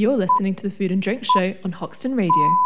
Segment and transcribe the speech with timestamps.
[0.00, 2.56] You're listening to the Food and Drink Show on Hoxton Radio.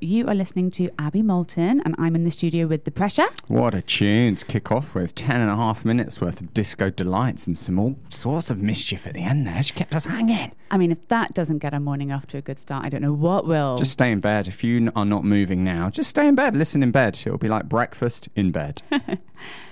[0.00, 3.26] You are listening to Abby Moulton, and I'm in the studio with The Pressure.
[3.48, 5.16] What a tune to kick off with.
[5.16, 9.08] Ten and a half minutes worth of disco delights and some all sorts of mischief
[9.08, 9.60] at the end there.
[9.60, 10.52] She kept us hanging.
[10.70, 13.02] I mean, if that doesn't get our morning off to a good start, I don't
[13.02, 13.76] know what will.
[13.76, 14.46] Just stay in bed.
[14.46, 16.54] If you are not moving now, just stay in bed.
[16.54, 17.18] Listen in bed.
[17.26, 18.82] It'll be like breakfast in bed.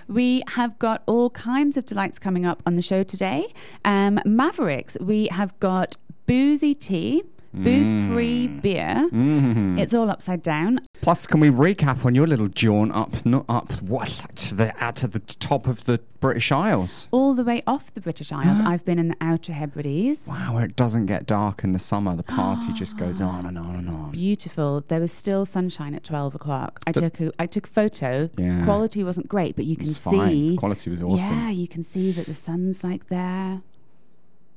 [0.09, 3.53] We have got all kinds of delights coming up on the show today.
[3.85, 9.09] Um, Mavericks, we have got boozy tea, booze free beer.
[9.13, 9.79] Mm.
[9.79, 10.81] It's all upside down.
[11.01, 14.97] Plus, can we recap on your little jaunt up, not up, what, to the, out
[14.97, 17.09] to the top of the British Isles?
[17.13, 20.27] All the way off the British Isles, I've been in the Outer Hebrides.
[20.27, 23.59] Wow, where it doesn't get dark in the summer, the party just goes on and
[23.59, 24.11] on and on.
[24.13, 24.83] Beautiful.
[24.89, 26.81] There was still sunshine at twelve o'clock.
[26.87, 28.31] I took a, I took a photo.
[28.39, 28.65] Yeah.
[28.65, 30.31] Quality wasn't great, but you can fine.
[30.31, 30.57] see.
[30.57, 31.39] Quality was awesome.
[31.39, 33.61] Yeah, you can see that the sun's like there.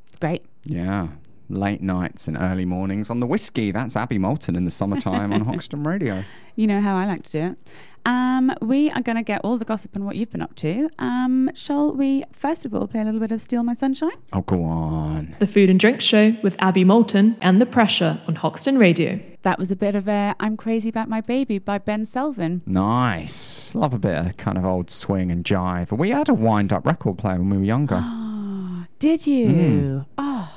[0.08, 0.44] It's great.
[0.64, 1.10] Yeah.
[1.50, 3.72] Late nights and early mornings on the whiskey.
[3.72, 6.24] That's Abby Moulton in the summertime on Hoxton Radio.
[6.56, 7.58] You know how I like to do it.
[8.06, 10.90] Um, we are going to get all the gossip on what you've been up to.
[10.98, 14.12] Um, shall we first of all play a little bit of "Steal My Sunshine"?
[14.32, 15.36] Oh, go on.
[15.40, 19.20] The Food and Drink Show with Abby Moulton and The Pressure on Hoxton Radio.
[19.42, 22.62] That was a bit of a "I'm Crazy About My Baby" by Ben Selvin.
[22.66, 23.76] Nice.
[23.76, 25.92] Love a bit of kind of old swing and jive.
[25.98, 28.00] We had a wind up record player when we were younger.
[29.00, 30.06] Did you?
[30.18, 30.57] Oh,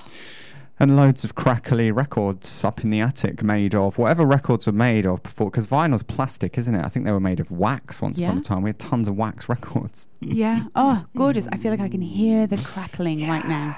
[0.80, 5.06] and loads of crackly records up in the attic made of whatever records were made
[5.06, 5.50] of before.
[5.50, 6.84] Because vinyl's plastic, isn't it?
[6.84, 8.62] I think they were made of wax once upon a time.
[8.62, 10.08] We had tons of wax records.
[10.20, 10.64] yeah.
[10.74, 11.46] Oh, gorgeous.
[11.52, 13.76] I feel like I can hear the crackling right now.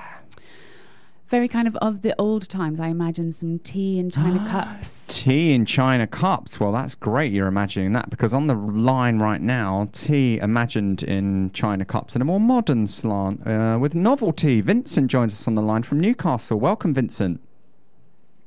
[1.33, 2.79] Very kind of of the old times.
[2.79, 5.07] I imagine some tea in china cups.
[5.07, 6.61] Tea in china cups.
[6.61, 11.51] Well, that's great you're imagining that because on the line right now, tea imagined in
[11.55, 14.63] china cups in a more modern slant uh, with Noveltea.
[14.63, 16.61] Vincent joins us on the line from Newcastle.
[16.61, 17.41] Welcome, Vincent.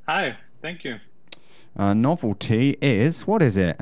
[0.06, 1.00] Hi, thank you.
[1.76, 3.80] Uh, Noveltea is, what is it?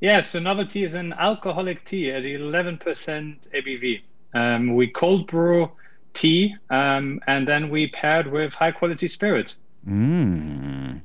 [0.00, 4.00] Yes, so Noveltea is an alcoholic tea at 11% ABV.
[4.32, 5.70] Um, we cold brew
[6.18, 9.58] tea um, and then we paired with high quality spirits.
[9.88, 11.00] Mm.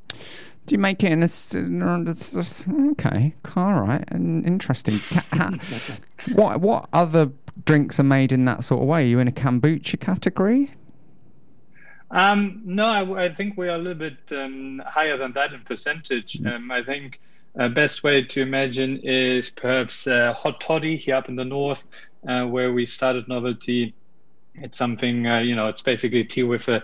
[0.66, 2.91] Do you make it in a.
[2.91, 4.96] Okay, all right, and interesting.
[6.35, 7.31] What, what other
[7.66, 9.03] drinks are made in that sort of way?
[9.03, 10.72] Are you in a kombucha category?
[12.12, 15.59] Um, no, I, I think we are a little bit um, higher than that in
[15.62, 16.40] percentage.
[16.45, 17.19] Um, I think
[17.59, 21.84] uh, best way to imagine is perhaps uh, hot toddy here up in the north,
[22.25, 23.91] uh, where we started Noveltea.
[24.55, 25.67] It's something uh, you know.
[25.67, 26.83] It's basically tea with a,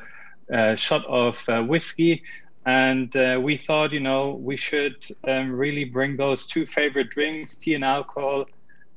[0.52, 2.24] a shot of uh, whiskey,
[2.66, 4.96] and uh, we thought you know we should
[5.28, 8.46] um, really bring those two favorite drinks, tea and alcohol,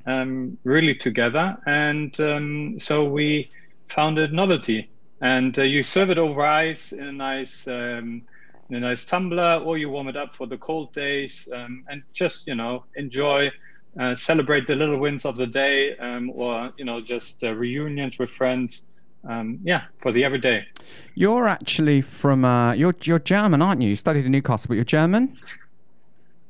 [0.07, 1.57] um, really together.
[1.67, 3.49] And um, so we
[3.89, 4.89] founded Noveltea,
[5.21, 8.23] and uh, you serve it over ice in a nice um,
[8.71, 12.03] in a nice tumbler, or you warm it up for the cold days, um, and
[12.15, 13.51] just you know enjoy.
[13.99, 18.19] Uh, celebrate the little wins of the day, um, or you know, just uh, reunions
[18.19, 18.85] with friends.
[19.29, 20.67] Um, yeah, for the everyday.
[21.15, 22.45] You're actually from.
[22.45, 23.91] Uh, you're you're German, aren't you?
[23.91, 25.37] You studied in Newcastle, but you're German.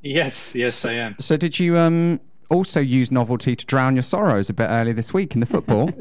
[0.03, 1.17] Yes, yes, I am.
[1.21, 5.13] So did you um also use Noveltea to drown your sorrows a bit earlier this
[5.15, 5.91] week in the football?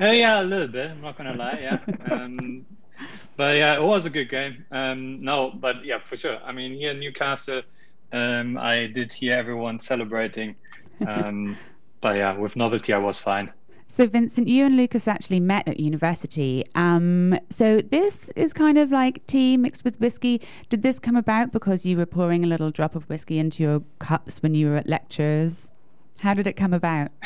[0.00, 0.90] Uh, yeah, a little bit.
[0.90, 1.58] I'm not gonna lie.
[1.62, 1.78] Yeah,
[2.10, 2.66] um,
[3.36, 4.64] but yeah, it was a good game.
[4.72, 6.38] Um, no, but yeah, for sure.
[6.44, 7.62] I mean, here in Newcastle,
[8.12, 10.56] um, I did hear everyone celebrating.
[11.06, 11.56] Um,
[12.00, 13.52] but yeah, with Noveltea, I was fine.
[13.88, 16.64] So, Vincent, you and Lucas actually met at university.
[16.74, 20.40] Um, so, this is kind of like tea mixed with whiskey.
[20.70, 23.82] Did this come about because you were pouring a little drop of whiskey into your
[23.98, 25.70] cups when you were at lectures?
[26.20, 27.10] How did it come about?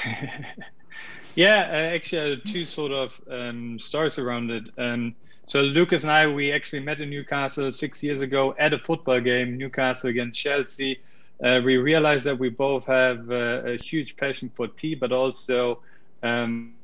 [1.37, 4.71] Yeah, uh, actually, I had two sort of um, stories around it.
[4.79, 5.15] Um,
[5.47, 9.21] so Lucas and I, we actually met in Newcastle six years ago at a football
[9.21, 11.01] game, Newcastle against Chelsea.
[11.43, 15.81] Uh, we realized that we both have uh, a huge passion for tea, but also
[16.23, 16.75] um,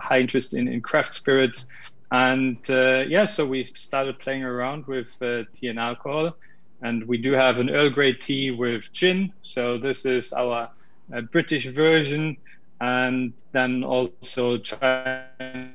[0.00, 1.66] high interest in, in craft spirits.
[2.10, 6.34] And uh, yeah, so we started playing around with uh, tea and alcohol.
[6.82, 9.32] And we do have an Earl Grey tea with gin.
[9.42, 10.70] So this is our
[11.14, 12.36] uh, British version
[12.80, 15.72] and then also Chinese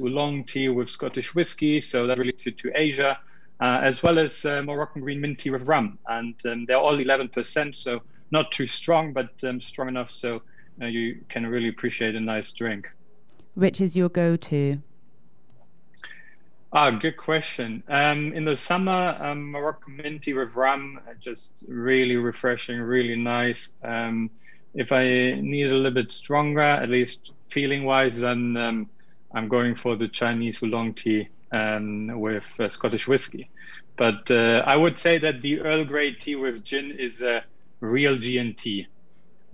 [0.00, 3.18] oolong tea with Scottish whiskey, so that related to Asia,
[3.60, 6.96] uh, as well as uh, Moroccan green mint tea with rum, and um, they're all
[6.96, 10.42] 11%, so not too strong, but um, strong enough so
[10.80, 12.90] uh, you can really appreciate a nice drink.
[13.54, 14.82] Which is your go to?
[16.72, 17.82] Ah, good question.
[17.88, 23.14] Um, in the summer, um, Moroccan mint tea with rum, uh, just really refreshing, really
[23.14, 23.74] nice.
[23.84, 24.30] Um,
[24.72, 28.90] if I need a little bit stronger, at least feeling wise, then um,
[29.34, 33.48] I'm going for the Chinese oolong tea um, with uh, Scottish whiskey.
[33.96, 37.44] But uh, I would say that the Earl Grey tea with gin is a
[37.80, 38.86] real G&T.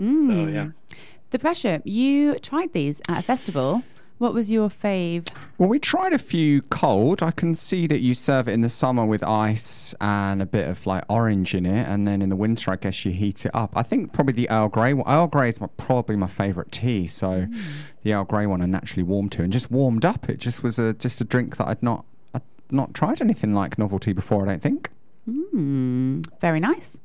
[0.00, 0.26] Mm.
[0.26, 0.68] So yeah.
[1.30, 1.80] The pressure.
[1.84, 3.82] You tried these at a festival.
[4.18, 5.30] What was your fave?
[5.58, 7.22] Well, we tried a few cold.
[7.22, 10.68] I can see that you serve it in the summer with ice and a bit
[10.68, 13.54] of like orange in it, and then in the winter, I guess you heat it
[13.54, 13.76] up.
[13.76, 14.92] I think probably the Earl Grey.
[14.92, 17.82] Well, Earl Grey is my, probably my favourite tea, so mm.
[18.02, 20.28] the Earl Grey one I naturally warmed to, and just warmed up.
[20.28, 22.04] It just was a just a drink that I'd not
[22.34, 22.42] I'd
[22.72, 24.42] not tried anything like Noveltea before.
[24.42, 24.90] I don't think.
[25.28, 26.98] Mm, very nice.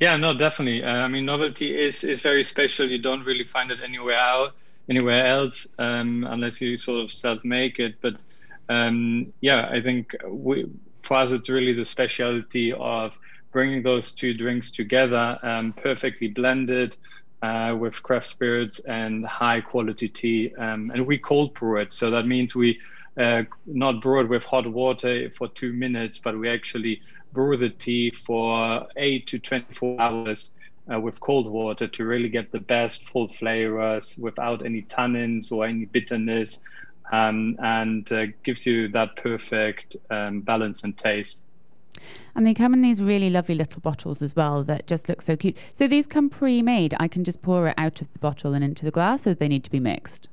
[0.00, 0.82] Yeah, no, definitely.
[0.82, 2.90] Uh, I mean, Noveltea is is very special.
[2.90, 4.54] You don't really find it anywhere out
[4.88, 7.94] anywhere else um, unless you sort of self make it.
[8.00, 8.22] But
[8.68, 10.66] um, yeah, I think we,
[11.02, 13.18] for us, it's really the specialty of
[13.52, 16.96] bringing those two drinks together, um, perfectly blended.
[17.44, 21.92] Uh, with craft spirits and high quality tea, um, and we cold brew it.
[21.92, 22.78] So that means we
[23.18, 27.00] uh, not brew it with hot water for two minutes, but we actually
[27.32, 30.50] brew the tea for eight to 24 hours
[30.92, 35.64] uh, with cold water to really get the best full flavors without any tannins or
[35.66, 36.60] any bitterness
[37.12, 41.42] um, and uh, gives you that perfect um, balance and taste.
[42.34, 45.36] And they come in these really lovely little bottles as well that just look so
[45.36, 45.56] cute.
[45.74, 46.94] So these come pre made.
[46.98, 49.48] I can just pour it out of the bottle and into the glass, or they
[49.48, 50.28] need to be mixed?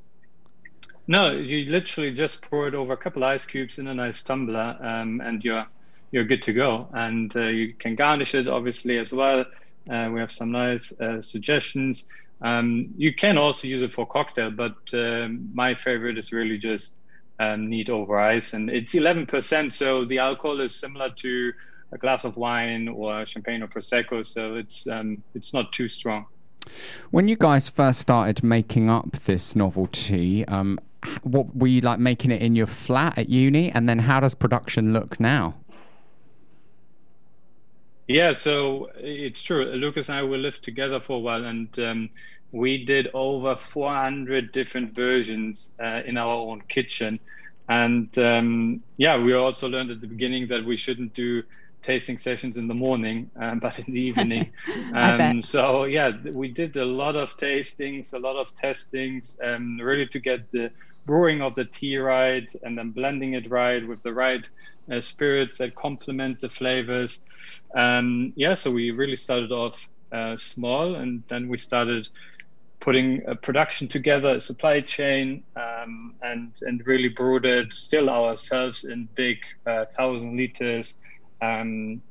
[1.08, 4.78] No, you literally just pour it over a couple ice cubes in a nice tumbler,
[4.80, 5.66] um, and you're
[6.12, 6.88] you're good to go.
[6.94, 9.46] And uh, you can garnish it obviously as well.
[9.90, 12.06] Uh, we have some nice uh, suggestions.
[12.42, 16.94] Um, you can also use it for cocktail, but um, my favorite is really just
[17.40, 19.74] um, neat over ice, and it's 11%.
[19.74, 21.54] So the alcohol is similar to
[21.92, 24.26] a glass of wine or champagne or prosecco.
[24.26, 26.26] So it's um, it's not too strong.
[27.12, 30.80] When you guys first started making up this Noveltea, um,
[31.24, 34.36] what were you like making it in your flat at uni, and then how does
[34.36, 35.56] production look now?
[38.10, 39.66] Yeah, so it's true.
[39.66, 42.10] Lucas and I will live together for a while, and um,
[42.52, 47.20] we did over 400 different versions uh, in our own kitchen.
[47.70, 51.44] And um, yeah, we also learned at the beginning that we shouldn't do
[51.84, 54.52] tasting sessions in the morning, um, but in the evening.
[54.96, 60.08] Um, so yeah, we did a lot of tastings, a lot of testings, um, really
[60.08, 60.72] to get the
[61.06, 64.50] brewing of the tea right, and then blending it right with the right
[64.92, 67.24] uh, spirits that complement the flavors.
[67.76, 72.10] Um, yeah, so we really started off uh, small, and then we started
[72.80, 77.14] putting a production together, a supply chain, um, and and really
[77.46, 80.98] it still ourselves in big uh, thousand liters
[81.42, 82.02] um,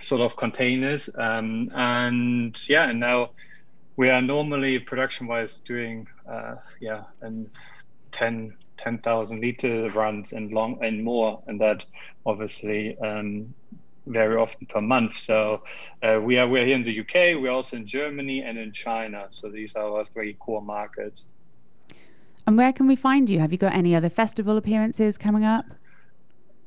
[0.00, 1.10] sort of containers.
[1.16, 3.30] Um, and yeah, and now
[3.96, 7.50] we are normally production wise doing uh, yeah and
[8.12, 11.84] 10 10,000 liter runs and long and more, and that
[12.24, 13.52] obviously um,
[14.06, 15.16] very often per month.
[15.16, 15.62] So
[16.02, 17.40] uh, we are we're here in the UK.
[17.40, 19.26] We're also in Germany and in China.
[19.30, 21.26] So these are our three core markets.
[22.46, 23.40] And where can we find you?
[23.40, 25.66] Have you got any other festival appearances coming up?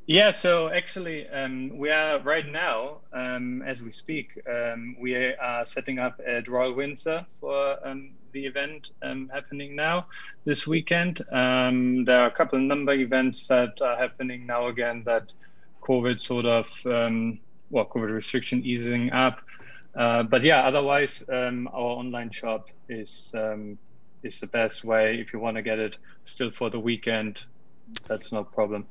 [0.08, 5.64] Yeah, so actually, um, we are right now, um, as we speak, um, we are
[5.64, 10.08] setting up at Royal Windsor for um, the event um, happening now
[10.46, 11.22] this weekend.
[11.32, 15.34] Um, there are a couple of number events that are happening now again that
[15.82, 19.40] COVID sort of, well, COVID restriction easing up.
[19.96, 23.34] Uh, but yeah, otherwise, our online shop is
[24.24, 27.44] is the best way if you want to get it still for the weekend
[28.08, 28.86] that's no problem.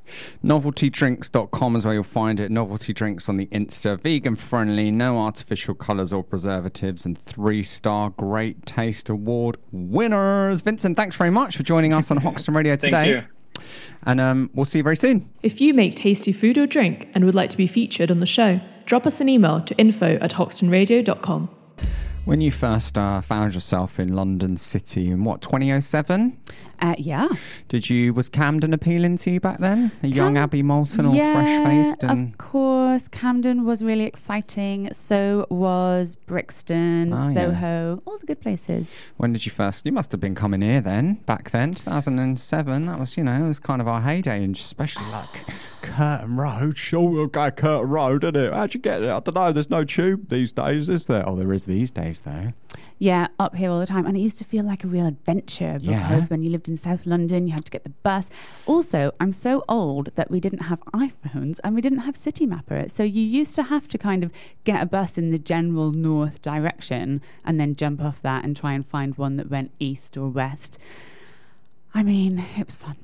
[0.45, 2.50] Noveltydrinks.com is where you'll find it.
[2.50, 4.00] Noveltea Drinks on the Insta.
[4.00, 10.62] Vegan friendly, no artificial colours or preservatives, and three star Great Taste Award winners.
[10.62, 12.90] Vincent, thanks very much for joining us on Hoxton Radio today.
[12.90, 13.28] Thank you.
[14.04, 15.28] And um, we'll see you very soon.
[15.42, 18.26] If you make tasty food or drink and would like to be featured on the
[18.26, 21.50] show, drop us an email to info at hoxtonradio.com.
[22.26, 26.38] When you first uh, found yourself in London City in what 2007?
[26.80, 27.28] Uh, yeah.
[27.68, 29.92] Did you was Camden appealing to you back then?
[29.99, 34.04] A Cam- young Abby Moulton, all yeah, fresh faced, and of course, Camden was really
[34.04, 34.92] exciting.
[34.94, 37.96] So was Brixton, oh, Soho, yeah.
[38.06, 39.10] all the good places.
[39.18, 39.84] When did you first?
[39.84, 42.87] You must have been coming here then, back then, 2007.
[42.87, 45.46] That was, you know, it was kind of our heyday, and especially like
[45.82, 46.78] Curtain Road.
[46.78, 48.52] Sure, we'll go Curtain Road, isn't it?
[48.54, 49.10] How'd you get it?
[49.10, 49.52] I don't know.
[49.52, 51.28] There's no tube these days, is there?
[51.28, 52.52] Oh, there is these days, though.
[53.02, 54.04] Yeah, up here all the time.
[54.04, 56.26] And it used to feel like a real adventure because yeah.
[56.26, 58.28] when you lived in South London, you had to get the bus.
[58.66, 62.90] Also, I'm so old that we didn't have iPhones and we didn't have Citymapper.
[62.90, 64.30] So you used to have to kind of
[64.64, 68.75] get a bus in the general north direction and then jump off that and try
[68.75, 70.78] and find one that went east or west.
[71.95, 72.97] I mean, it was fun.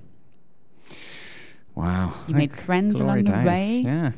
[1.74, 2.12] Wow.
[2.28, 3.46] You made friends along the days.
[3.46, 3.82] way.
[3.82, 4.12] Yeah.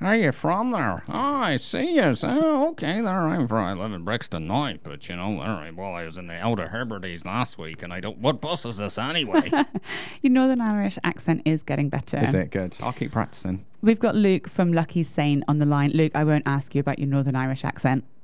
[0.00, 1.02] Are you from there?
[1.08, 2.14] Oh, I see you.
[2.22, 3.64] Oh, okay, there I'm from.
[3.64, 5.74] I live in Brixton now, but you know, all right.
[5.74, 8.18] Well, I was in the Outer Hebrides last week, and I don't.
[8.18, 9.50] What bus is this anyway?
[10.22, 12.18] Your Northern Irish accent is getting better.
[12.18, 12.76] Is it good?
[12.80, 13.64] I'll keep practicing.
[13.82, 15.90] We've got Luke from Lucky Saint on the line.
[15.92, 18.04] Luke, I won't ask you about your Northern Irish accent.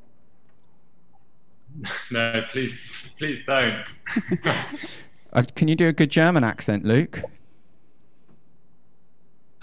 [2.12, 2.80] No, please,
[3.18, 3.84] please don't.
[5.32, 7.20] Uh, can you do a good German accent, Luke?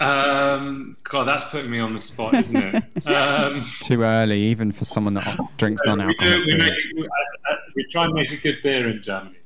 [0.02, 2.84] Um, God, that's putting me on the spot, isn't it?
[3.06, 7.54] Um, It's too early, even for someone that drinks we, non-alcoholic we, make, we, uh,
[7.76, 9.36] we try and make a good beer in Germany.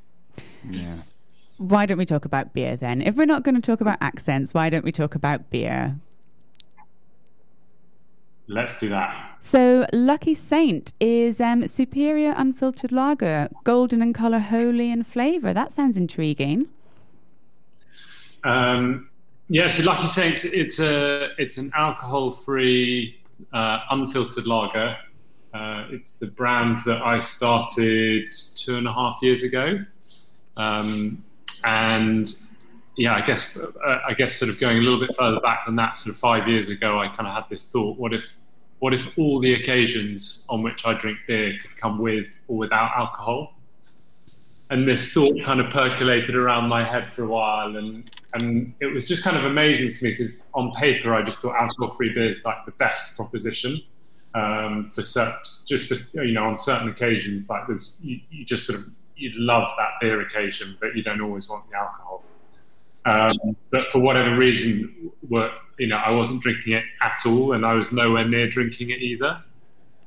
[0.69, 1.03] Yeah.
[1.59, 3.03] Why don't we talk about beer then?
[3.03, 5.97] If we're not going to talk about accents, why don't we talk about beer?
[8.49, 9.39] Let's do that.
[9.41, 15.53] So, Lucky Saint is um, superior unfiltered lager, golden in colour, holy in flavour.
[15.53, 16.69] That sounds intriguing.
[18.45, 19.09] Um,
[19.49, 23.21] yeah, so Lucky Saint, it's a it's an alcohol-free,
[23.53, 24.97] uh, unfiltered lager.
[25.55, 29.79] Uh, it's the brand that I started two and a half years ago,
[30.57, 31.23] um,
[31.65, 32.33] and
[32.97, 35.77] yeah, I guess uh, I guess sort of going a little bit further back than
[35.77, 38.35] that, sort of five years ago, I kind of had this thought: what if
[38.81, 42.91] what if all the occasions on which I drink beer could come with or without
[42.97, 43.56] alcohol?
[44.71, 48.87] And this thought kind of percolated around my head for a while and and it
[48.87, 52.13] was just kind of amazing to me because on paper I just thought alcohol free
[52.13, 53.81] beer is like the best proposition
[54.35, 58.67] um, for certain, just for you know on certain occasions like there's you, you just
[58.67, 58.85] sort of
[59.17, 62.23] you love that beer occasion but you don't always want the alcohol.
[63.07, 63.33] Um,
[63.71, 67.75] but for whatever reason were you know I wasn't drinking it at all and I
[67.75, 69.43] was nowhere near drinking it either.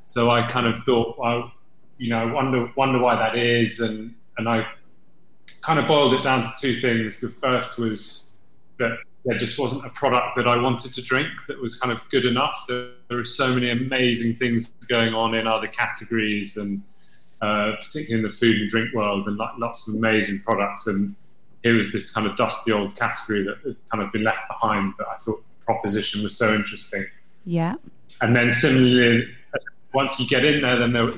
[0.05, 1.51] So I kind of thought well
[1.97, 4.65] you know wonder wonder why that is and and I
[5.61, 7.19] kind of boiled it down to two things.
[7.19, 8.37] The first was
[8.79, 11.99] that there just wasn't a product that I wanted to drink that was kind of
[12.09, 12.65] good enough.
[12.67, 16.81] There, there are so many amazing things going on in other categories, and
[17.41, 20.87] uh, particularly in the food and drink world, and like lots of amazing products.
[20.87, 21.13] And
[21.63, 24.93] here was this kind of dusty old category that had kind of been left behind.
[24.97, 27.05] But I thought the proposition was so interesting.
[27.43, 27.75] Yeah.
[28.21, 29.27] And then similarly,
[29.93, 31.11] once you get in there, then there,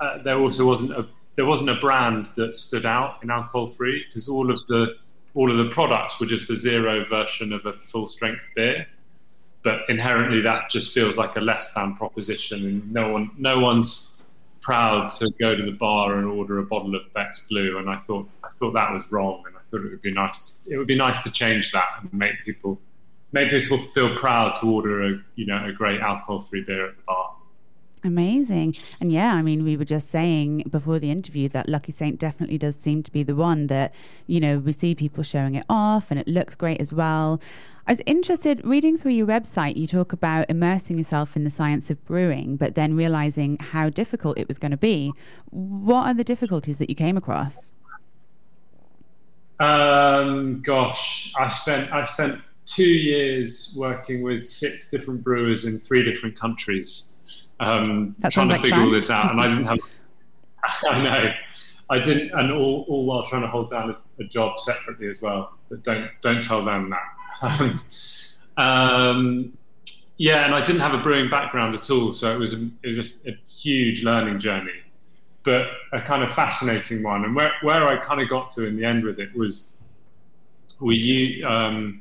[0.00, 4.04] uh, there also wasn't a there wasn't a brand that stood out in alcohol free
[4.06, 4.96] because all of the
[5.34, 8.86] all of the products were just a zero version of a full strength beer.
[9.62, 14.08] But inherently, that just feels like a less than proposition, and no one no one's
[14.60, 17.78] proud to go to the bar and order a bottle of Beck's Blue.
[17.78, 20.58] And I thought I thought that was wrong, and I thought it would be nice.
[20.64, 22.78] To, it would be nice to change that and make people
[23.32, 26.96] make people feel proud to order a you know a great alcohol free beer at
[26.96, 27.36] the bar.
[28.04, 28.74] Amazing.
[29.00, 32.58] And yeah, I mean, we were just saying before the interview that Lucky Saint definitely
[32.58, 33.94] does seem to be the one that,
[34.26, 37.40] you know, we see people showing it off and it looks great as well.
[37.86, 41.90] I was interested, reading through your website, you talk about immersing yourself in the science
[41.90, 45.12] of brewing, but then realizing how difficult it was going to be.
[45.50, 47.72] What are the difficulties that you came across?
[49.58, 56.04] Um, gosh, I spent I spent two years working with six different brewers in three
[56.04, 57.16] different countries,
[57.60, 58.86] um, trying to like figure fun.
[58.86, 59.78] all this out, and I didn't have.
[60.84, 61.32] I know,
[61.90, 65.20] I didn't, and all, all while trying to hold down a, a job separately as
[65.20, 65.58] well.
[65.68, 67.74] But don't don't tell them that.
[68.56, 69.56] um,
[70.18, 72.96] yeah, and I didn't have a brewing background at all, so it was a, it
[72.96, 74.72] was a, a huge learning journey
[75.44, 77.24] but a kind of fascinating one.
[77.24, 79.76] And where, where I kind of got to in the end with it was
[80.80, 82.00] we um,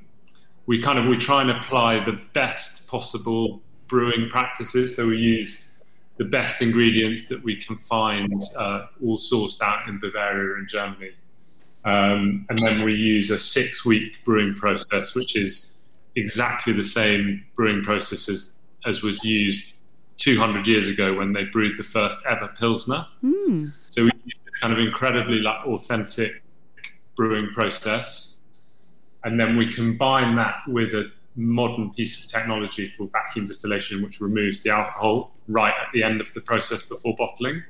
[0.65, 4.95] we kind of we try and apply the best possible brewing practices.
[4.95, 5.81] So we use
[6.17, 11.11] the best ingredients that we can find, uh, all sourced out in Bavaria and Germany.
[11.83, 15.77] Um, and then we use a six-week brewing process, which is
[16.15, 18.55] exactly the same brewing process as,
[18.85, 19.79] as was used
[20.17, 23.05] 200 years ago when they brewed the first ever Pilsner.
[23.21, 23.65] Hmm.
[23.65, 26.43] So we use this kind of incredibly like authentic
[27.15, 28.39] brewing process,
[29.23, 34.21] and then we combine that with a modern piece of technology called vacuum distillation, which
[34.21, 37.63] removes the alcohol right at the end of the process before bottling.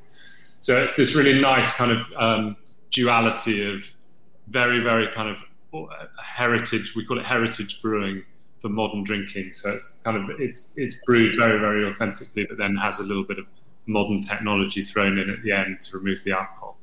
[0.60, 2.56] So it's this really nice kind of um,
[2.92, 3.84] duality of
[4.48, 5.42] very, very kind of
[5.74, 6.94] uh, heritage.
[6.96, 8.24] We call it heritage brewing
[8.60, 9.54] for modern drinking.
[9.54, 13.24] So it's kind of it's it's brewed very, very authentically, but then has a little
[13.24, 13.46] bit of
[13.88, 16.78] modern technology thrown in at the end to remove the alcohol.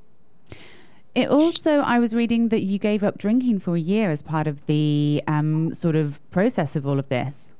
[1.14, 4.46] It also, I was reading that you gave up drinking for a year as part
[4.46, 7.50] of the um, sort of process of all of this.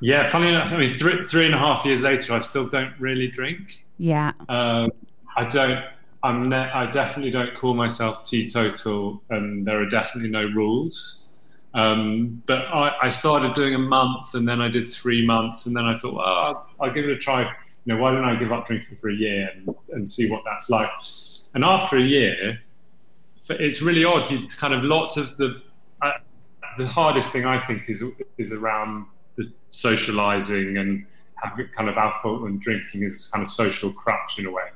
[0.00, 2.92] Yeah, funny enough, I mean, three, three and a half years later, I still don't
[2.98, 3.84] really drink.
[3.98, 4.32] Yeah.
[4.48, 4.90] Um,
[5.36, 5.84] I don't.
[6.24, 11.28] I'm ne- I definitely don't call myself teetotal, and there are definitely no rules.
[11.74, 15.76] Um, but I, I, started doing a month, and then I did three months, and
[15.76, 17.42] then I thought, well, I'll, I'll, give it a try.
[17.42, 20.42] You know, why don't I give up drinking for a year and, and see what
[20.44, 20.90] that's like?
[21.54, 22.60] And after a year,
[23.48, 24.28] it's really odd.
[24.56, 25.60] Kind of lots of the
[26.02, 26.10] uh,
[26.76, 28.04] the hardest thing I think is
[28.36, 31.06] is around the socializing and
[31.42, 34.68] having kind of alcohol and drinking as kind of social crutch in a way.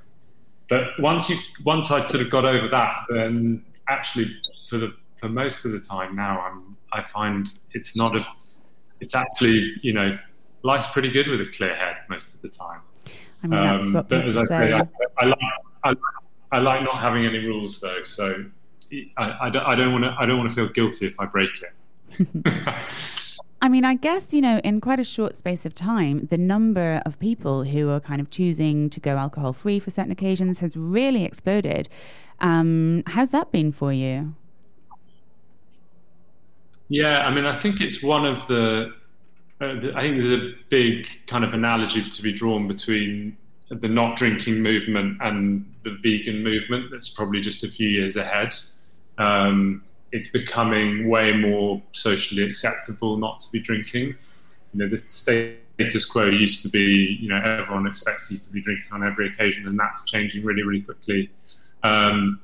[0.68, 4.34] But once you once I sort of got over that, then actually
[4.68, 8.26] for the for most of the time now, I'm I find it's not a
[9.00, 10.16] it's actually you know
[10.62, 12.80] life's pretty good with a clear head most of the time.
[13.42, 14.88] I mean, that's um, what but as I say, say I,
[15.18, 15.38] I, like,
[15.84, 15.94] I,
[16.52, 18.44] I, like not having any rules though, so
[19.16, 22.44] I, I don't, want to I don't want to feel guilty if I break it.
[23.62, 27.00] I mean, I guess, you know, in quite a short space of time, the number
[27.06, 30.76] of people who are kind of choosing to go alcohol free for certain occasions has
[30.76, 31.88] really exploded.
[32.40, 34.34] Um, how's that been for you?
[36.88, 38.92] Yeah, I mean, I think it's one of the,
[39.60, 43.36] uh, the, I think there's a big kind of analogy to be drawn between
[43.80, 48.54] the not drinking movement and the vegan movement that's probably just a few years ahead.
[49.18, 54.14] Um, it's becoming way more socially acceptable not to be drinking.
[54.74, 58.60] You know, the status quo used to be, you know, everyone expects you to be
[58.60, 61.30] drinking on every occasion, and that's changing really, really quickly.
[61.82, 62.40] Um,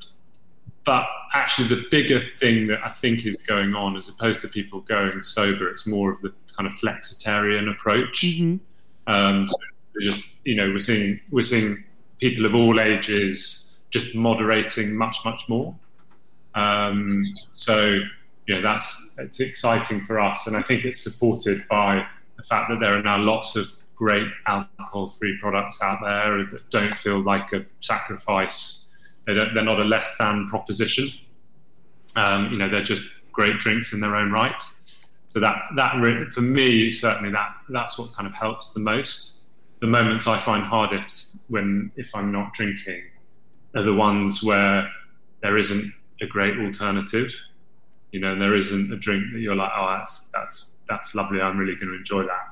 [0.85, 4.80] but actually, the bigger thing that I think is going on, as opposed to people
[4.80, 8.23] going sober, it's more of the kind of flexitarian approach.
[8.23, 8.56] Mm-hmm.
[9.12, 9.56] Um, so
[10.00, 11.85] just, you know, we're seeing we're seeing
[12.19, 15.75] people of all ages just moderating much, much more.
[16.55, 17.99] Um, so,
[18.47, 22.71] you know, that's it's exciting for us, and I think it's supported by the fact
[22.71, 27.52] that there are now lots of great alcohol-free products out there that don't feel like
[27.52, 28.97] a sacrifice.
[29.26, 31.09] They are not a less than proposition.
[32.17, 33.02] Um, you know, they're just
[33.33, 34.62] great drinks in their own right.
[35.29, 39.38] So that that for me certainly that that's what kind of helps the most.
[39.81, 43.03] The moments I find hardest when if I'm not drinking
[43.77, 44.88] are the ones where
[45.43, 47.33] there isn't a great alternative.
[48.11, 51.43] You know, and there isn't a drink that you're like, oh, that's that's that's lovely.
[51.43, 52.47] I'm really going to enjoy that.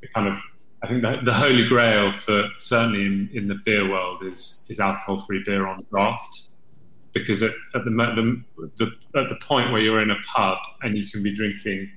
[0.00, 0.34] It kind of,
[0.82, 4.80] I think the, the holy grail for certainly in, in the beer world is is
[4.80, 6.48] alcohol-free beer on draft,
[7.12, 10.96] because at, at the, the, the at the point where you're in a pub and
[10.96, 11.90] you can be drinking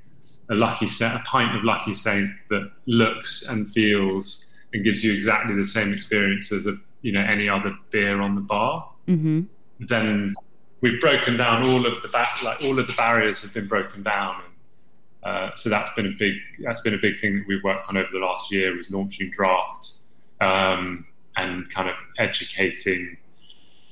[0.50, 5.14] a lucky set, a pint of Lucky Saint that looks and feels and gives you
[5.14, 9.42] exactly the same experience as a you know any other beer on the bar, mm-hmm.
[9.80, 10.34] then
[10.82, 14.04] we've broken down all of the back, like all of the barriers have been broken
[14.04, 14.36] down.
[14.36, 14.54] And,
[15.24, 17.98] uh, so that's been a big that's been a big thing that we've worked on
[17.98, 19.98] over the last year was launching draft
[20.42, 21.06] um,
[21.38, 23.18] and kind of educating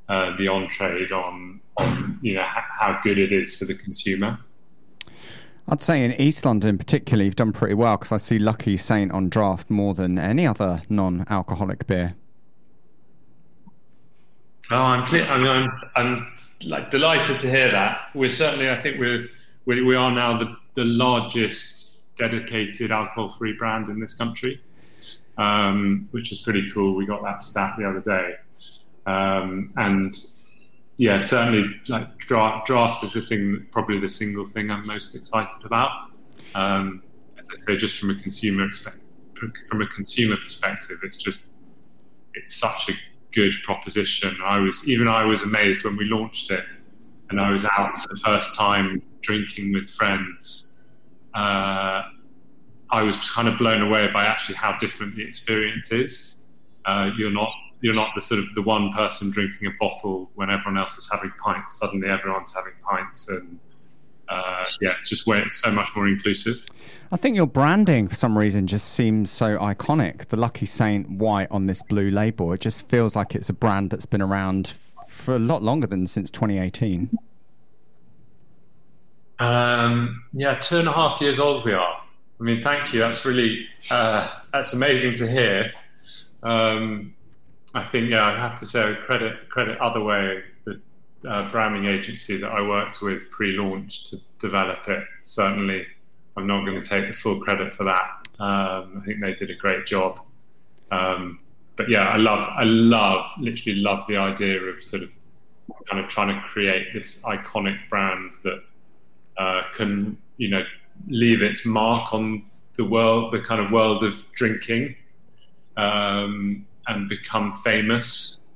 [0.09, 3.75] uh, the on trade on on you know ha- how good it is for the
[3.75, 4.39] consumer.
[5.71, 8.75] I'd say in East London in particular, you've done pretty well because I see Lucky
[8.75, 12.15] Saint on draft more than any other non-alcoholic beer.
[14.71, 16.33] Oh, I'm, I mean, I'm, I'm
[16.65, 18.09] like delighted to hear that.
[18.15, 19.27] We're certainly, I think we're
[19.65, 24.59] we, we are now the, the largest dedicated alcohol-free brand in this country,
[25.37, 26.95] um, which is pretty cool.
[26.95, 28.35] We got that stat the other day,
[29.05, 30.13] um, and
[30.99, 35.63] yeah, certainly like draft, draft is the thing, probably the single thing I'm most excited
[35.63, 36.09] about.
[36.55, 37.01] Um,
[37.37, 38.67] as I say, just from a consumer
[39.69, 41.51] from a consumer perspective, it's just
[42.33, 42.93] it's such a
[43.31, 44.37] good proposition.
[44.43, 46.65] I was even I was amazed when we launched it,
[47.29, 50.83] and I was out for the first time drinking with friends.
[51.33, 52.03] Uh,
[52.91, 56.45] I was kind of blown away by actually how different the experience is.
[56.83, 60.49] Uh, you're not you're not the sort of the one person drinking a bottle when
[60.49, 61.79] everyone else is having pints.
[61.79, 63.59] Suddenly, everyone's having pints, and
[64.27, 66.65] uh, yeah, it's just where it's so much more inclusive.
[67.11, 70.27] I think your branding, for some reason, just seems so iconic.
[70.27, 73.89] The Lucky Saint white on this blue label, it just feels like it's a brand
[73.89, 74.73] that's been around
[75.07, 77.09] for a lot longer than since 2018.
[79.39, 82.01] Um, yeah, two and a half years old we are.
[82.39, 82.99] I mean, thank you.
[82.99, 85.71] That's really uh, that's amazing to hear.
[86.43, 87.13] Um,
[87.75, 90.41] I think yeah, I have to say credit credit Otherway
[91.27, 95.03] uh, branding agency that I worked with pre-launch to develop it.
[95.23, 95.85] Certainly,
[96.37, 98.27] I'm not going to take the full credit for that.
[98.39, 100.19] Um, I think they did a great job.
[100.91, 101.39] Um,
[101.75, 105.09] but yeah, I love, I love, literally love the idea of sort of
[105.89, 108.63] kind of trying to create this iconic brand that
[109.37, 110.63] uh, can, you know,
[111.07, 112.43] leave its mark on
[112.75, 114.95] the world, the kind of world of drinking,
[115.77, 118.49] um, and become famous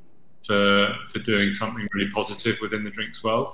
[0.45, 3.49] for for doing something really positive within the drinks world.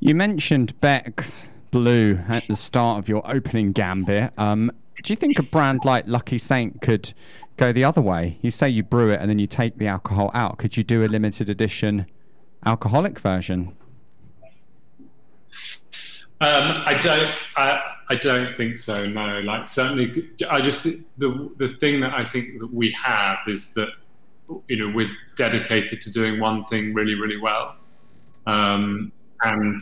[0.00, 4.32] You mentioned Beck's Blue at the start of your opening gambit.
[4.36, 7.12] Um, do you think a brand like Lucky Saint could
[7.56, 8.38] go the other way?
[8.42, 10.58] You say you brew it and then you take the alcohol out.
[10.58, 12.06] Could you do a limited edition
[12.66, 13.76] alcoholic version?
[16.42, 17.30] Um, I don't.
[17.56, 19.06] I, I don't think so.
[19.06, 19.40] No.
[19.40, 23.90] Like certainly, I just the the thing that I think that we have is that
[24.68, 27.76] you know we're dedicated to doing one thing really really well,
[28.46, 29.80] um, and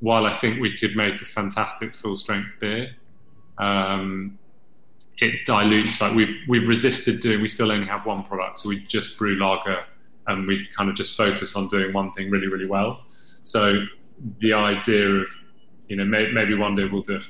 [0.00, 2.96] while I think we could make a fantastic full strength beer,
[3.58, 4.38] um,
[5.18, 6.00] it dilutes.
[6.00, 7.40] Like we've we've resisted doing.
[7.40, 9.84] We still only have one product, so we just brew lager,
[10.26, 13.02] and we kind of just focus on doing one thing really really well.
[13.04, 13.84] So
[14.38, 15.26] the idea of
[15.88, 17.20] you know may, maybe one day we'll do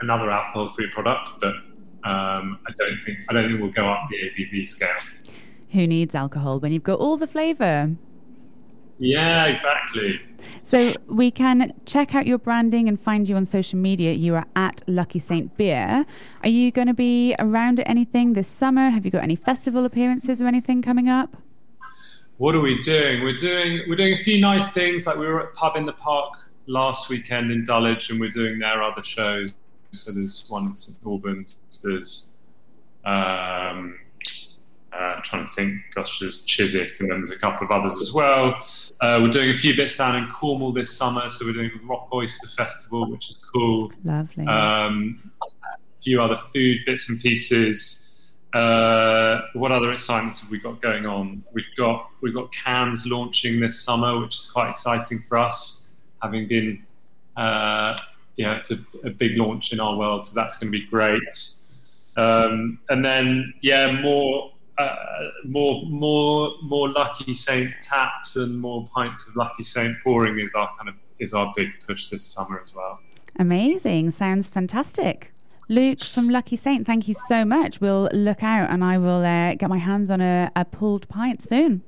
[0.00, 1.54] another alcohol-free product, but
[2.04, 4.88] um, I don't think I don't think we'll go up the ABV scale.
[5.72, 7.96] Who needs alcohol when you've got all the flavour?
[8.98, 10.20] Yeah, exactly.
[10.62, 14.12] So we can check out your branding and find you on social media.
[14.12, 16.04] You are at Lucky Saint Beer.
[16.42, 18.90] Are you going to be around at anything this summer?
[18.90, 21.36] Have you got any festival appearances or anything coming up?
[22.36, 23.22] What are we doing?
[23.22, 25.06] We're doing we're doing a few nice things.
[25.06, 28.58] Like we were at Pub in the Park last weekend in Dulwich, and we're doing
[28.58, 29.52] their other shows.
[29.92, 31.58] So there's one at St Albans.
[31.82, 32.36] There's
[33.04, 33.98] um,
[34.92, 38.12] uh, trying to think, gosh, there's Chiswick, and then there's a couple of others as
[38.12, 38.58] well.
[39.00, 42.08] Uh, we're doing a few bits down in Cornwall this summer, so we're doing Rock
[42.12, 43.92] Oyster Festival, which is cool.
[44.04, 44.46] Lovely.
[44.46, 48.12] Um, a few other food bits and pieces.
[48.52, 51.44] Uh, what other excitements have we got going on?
[51.52, 56.48] We've got we've got cans launching this summer, which is quite exciting for us, having
[56.48, 56.84] been
[57.36, 57.96] uh,
[58.36, 61.22] yeah, it's a, a, big launch in our world, so that's going to be great.
[62.16, 69.28] Um, and then yeah, more uh, more more more Lucky Saint taps and more pints
[69.28, 72.74] of Lucky Saint pouring is our kind of is our big push this summer as
[72.74, 72.98] well.
[73.38, 74.10] Amazing!
[74.10, 75.32] Sounds fantastic.
[75.68, 77.80] Luke from Lucky Saint, thank you so much.
[77.80, 81.40] We'll look out and I will uh, get my hands on a, a pulled pint
[81.40, 81.82] soon.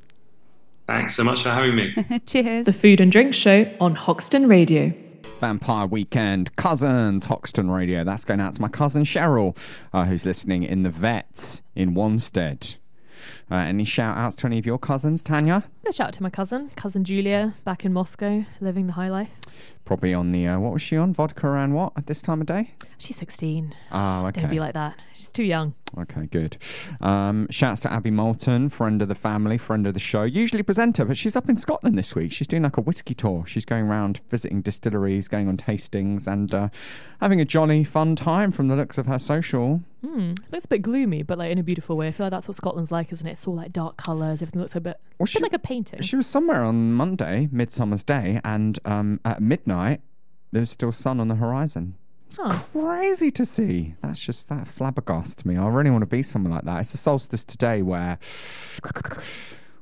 [0.87, 1.93] Thanks so much for having me.
[2.27, 2.67] Cheers.
[2.67, 4.93] The Food and Drink Show on Hoxton Radio.
[5.41, 8.05] Vampire Weekend Cousins Hoxton Radio.
[8.05, 9.57] That's going out to my cousin Cheryl,
[9.93, 12.77] uh, who's listening in the vets in Wanstead.
[13.51, 15.65] Uh, any shout outs to any of your cousins, Tanya?
[15.87, 19.39] A shout out to my cousin, cousin Julia, back in Moscow, living the high life.
[19.85, 21.13] Probably on the, uh, what was she on?
[21.13, 22.75] Vodka and what at this time of day?
[22.99, 23.75] She's 16.
[23.91, 24.43] Oh, okay.
[24.43, 24.99] Don't be like that.
[25.15, 25.75] She's too young.
[25.99, 26.57] Okay, good.
[27.01, 31.05] Um, shouts to Abby Moulton, friend of the family, friend of the show, usually presenter,
[31.05, 32.33] but she's up in Scotland this week.
[32.33, 33.45] She's doing like a whiskey tour.
[33.47, 36.69] She's going around visiting distilleries, going on tastings, and uh,
[37.21, 39.83] having a jolly fun time from the looks of her social.
[40.03, 42.09] Mm, looks a bit gloomy, but like in a beautiful way.
[42.09, 43.33] I feel like that's what Scotland's like, isn't it?
[43.33, 44.41] It's all like dark colours.
[44.41, 46.01] Everything looks a bit, well, she, a bit like a painting.
[46.01, 49.72] She was somewhere on Monday, Midsummer's Day, and um, at midnight
[50.53, 51.97] there was still sun on the horizon.
[52.39, 52.67] Oh.
[52.73, 53.95] Crazy to see.
[54.03, 55.57] That's just that flabbergasted me.
[55.57, 56.81] I really want to be someone like that.
[56.81, 58.19] It's a solstice today where.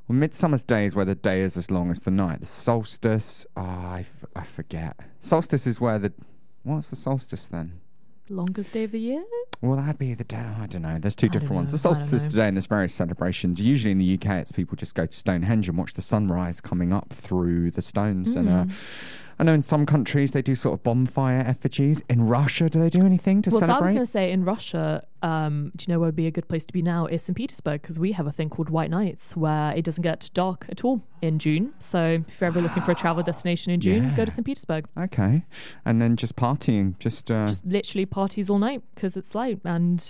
[0.09, 2.41] Well, Midsummer's Day is where the day is as long as the night.
[2.41, 4.99] The solstice, oh, I, f- I forget.
[5.21, 6.13] Solstice is where the.
[6.65, 7.81] What's the solstice then?
[8.29, 9.25] Longest day of the year?
[9.61, 10.37] Well, that'd be the day.
[10.37, 10.99] I don't know.
[10.99, 11.73] There's two I different ones.
[11.73, 12.31] The solstice know.
[12.31, 13.61] today, and there's various celebrations.
[13.61, 16.93] Usually in the UK, it's people just go to Stonehenge and watch the sunrise coming
[16.93, 18.35] up through the stones.
[18.35, 18.65] And uh.
[19.41, 22.03] I know in some countries they do sort of bonfire effigies.
[22.11, 24.45] In Russia, do they do anything to Well, so I was going to say in
[24.45, 27.07] Russia, um, do you know where would be a good place to be now?
[27.07, 27.35] Is St.
[27.35, 30.85] Petersburg because we have a thing called White Nights where it doesn't get dark at
[30.85, 31.73] all in June.
[31.79, 34.17] So if you're ever looking for a travel destination in June, Yeah.
[34.17, 34.45] go to St.
[34.45, 34.87] Petersburg.
[34.99, 35.47] okay,
[35.87, 40.05] and then just partying, just, uh, Just literally parties all night because it's light and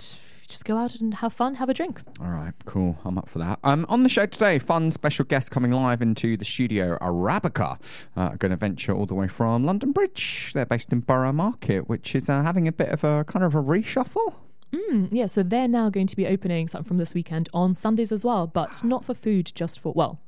[0.51, 2.03] just go out and have fun, have a drink.
[2.21, 2.99] All right, cool.
[3.05, 3.61] I'm up for that.
[3.65, 7.79] Um, on the show today, fun special guest coming live into the studio, Arabica.
[8.17, 10.51] Uh, going to venture all the way from London Bridge.
[10.53, 13.55] They're based in Borough Market, which is uh, having a bit of a kind of
[13.55, 14.35] a reshuffle.
[14.73, 18.13] Mm, yeah, so they're now going to be opening something from this weekend on Sundays
[18.13, 20.21] as well, but not for food, just for, well,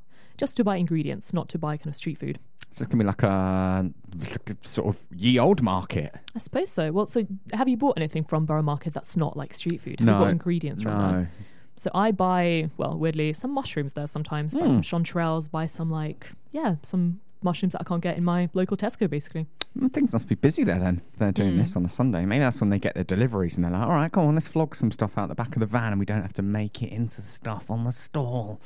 [0.42, 2.40] just to buy ingredients, not to buy kind of street food.
[2.72, 6.12] So it's going to be like a, like a sort of ye old market.
[6.35, 6.90] I suppose so.
[6.90, 10.00] Well, so have you bought anything from Borough Market that's not like street food?
[10.00, 11.12] Have you bought ingredients from No.
[11.12, 11.31] there?
[11.76, 14.55] So I buy, well, weirdly, some mushrooms there sometimes.
[14.57, 14.81] Buy Hmm.
[14.81, 18.76] some chanterelles, buy some like, yeah, some mushrooms that I can't get in my local
[18.76, 19.46] Tesco, basically.
[19.74, 21.02] Well, Things must be busy there then.
[21.16, 21.59] They're doing hmm.
[21.59, 22.24] this on a Sunday.
[22.24, 24.48] Maybe that's when they get their deliveries and they're like, all right, come on, let's
[24.48, 26.83] flog some stuff out the back of the van and we don't have to make
[26.83, 28.61] it into stuff on the stall.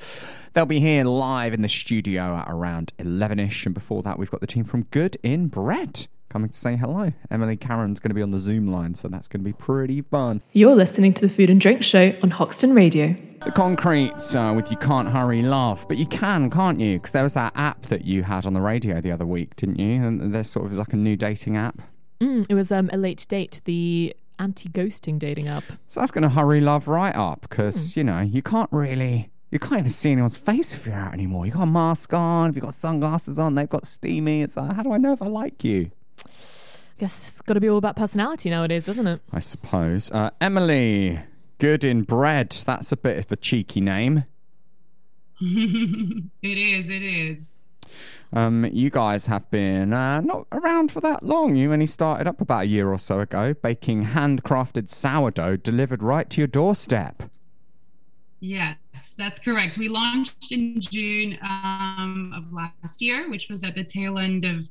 [0.53, 3.67] They'll be here live in the studio at around 11 ish.
[3.67, 7.13] And before that, we've got the team from Good in Bread coming to say hello.
[7.31, 10.03] Emily Karen's going to be on the Zoom line, so that's going to be pretty
[10.03, 10.43] fun.
[10.53, 13.17] You're listening to the Food and Drink Show on Hoxton Radio.
[13.45, 16.99] The Concretes uh, with You Can't Hurry Love, but you can, can't you?
[16.99, 19.79] Because there was that app that you had on the radio the other week, didn't
[19.79, 20.05] you?
[20.05, 21.81] And there's sort of like a new dating app.
[22.21, 25.65] Mm, it was um, a late date, the anti-ghosting dating app.
[25.89, 29.59] So that's going to hurry love right up because, you know, you can't really, you
[29.59, 31.47] can't even see anyone's face if you're out anymore.
[31.47, 34.43] you got a mask on, if you've got sunglasses on, they've got steamy.
[34.43, 35.91] It's like, how do I know if I like you?
[36.99, 39.21] Guess it's got to be all about personality nowadays, doesn't it?
[39.31, 40.11] I suppose.
[40.11, 41.21] Uh, Emily,
[41.59, 42.51] good in bread.
[42.65, 44.25] That's a bit of a cheeky name.
[45.41, 47.57] it is, it is.
[48.33, 51.55] Um, you guys have been uh, not around for that long.
[51.55, 56.29] You only started up about a year or so ago, baking handcrafted sourdough delivered right
[56.31, 57.25] to your doorstep.
[58.41, 59.79] Yes, that's correct.
[59.79, 64.69] We launched in June um, of last year, which was at the tail end of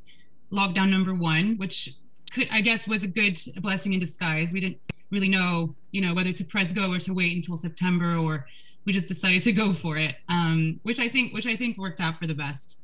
[0.52, 1.96] lockdown number one, which
[2.36, 4.52] could, I guess, was a good blessing in disguise.
[4.52, 8.18] We didn't really know, you know, whether to press go or to wait until September,
[8.18, 8.46] or
[8.86, 12.02] we just decided to go for it, um, which I think, which I think worked
[12.02, 12.78] out for the best.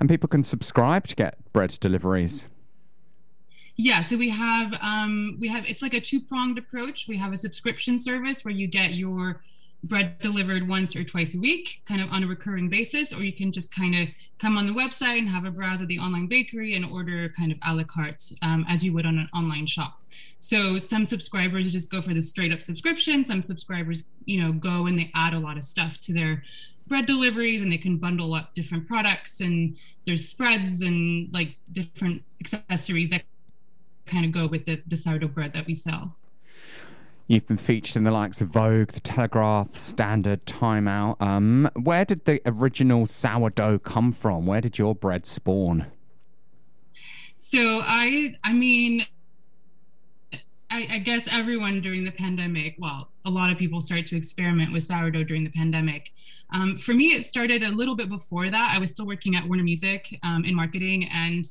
[0.00, 2.48] And people can subscribe to get bread deliveries.
[3.76, 7.06] Yeah, so we have um, we have it's like a two pronged approach.
[7.08, 9.42] We have a subscription service where you get your
[9.84, 13.32] bread delivered once or twice a week, kind of on a recurring basis, or you
[13.32, 16.26] can just kind of come on the website and have a browse of the online
[16.26, 19.66] bakery and order kind of a la carte um, as you would on an online
[19.66, 20.00] shop.
[20.38, 23.24] So some subscribers just go for the straight up subscription.
[23.24, 26.42] Some subscribers, you know, go and they add a lot of stuff to their
[26.86, 32.22] bread deliveries and they can bundle up different products and there's spreads and like different
[32.40, 33.22] accessories that
[34.06, 36.16] kind of go with the, the sourdough bread that we sell.
[37.32, 41.16] You've been featured in the likes of Vogue, The Telegraph, Standard, Time Out.
[41.18, 44.44] Um, where did the original sourdough come from?
[44.44, 45.86] Where did your bread spawn?
[47.38, 49.06] So I, I mean,
[50.70, 54.70] I, I, guess everyone during the pandemic, well, a lot of people started to experiment
[54.70, 56.10] with sourdough during the pandemic.
[56.52, 58.74] Um, for me, it started a little bit before that.
[58.74, 61.50] I was still working at Warner Music um, in marketing, and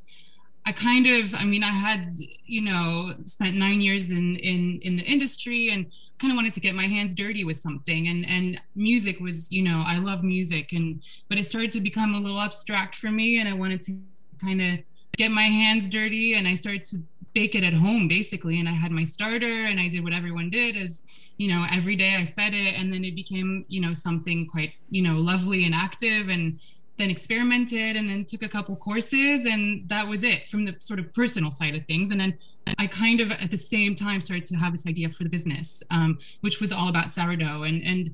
[0.65, 4.95] I kind of, I mean, I had, you know, spent nine years in in in
[4.97, 5.87] the industry and
[6.21, 8.07] kind of wanted to get my hands dirty with something.
[8.07, 12.13] And and music was you know i love music and but it started to become
[12.13, 13.97] a little abstract for me and i wanted to
[14.39, 14.79] kind of
[15.17, 16.97] get my hands dirty and i started to
[17.33, 18.59] bake it at home basically.
[18.59, 21.03] And i had my starter and i did what everyone did as
[21.37, 24.73] you know every day i fed it and then it became you know something quite
[24.89, 26.59] you know lovely and active and
[27.01, 30.99] then experimented and then took a couple courses and that was it from the sort
[30.99, 32.11] of personal side of things.
[32.11, 32.37] And then
[32.77, 35.81] i kind of at the same time started to have this idea for the business
[35.89, 37.63] um, which was all about sourdough.
[37.63, 38.13] And and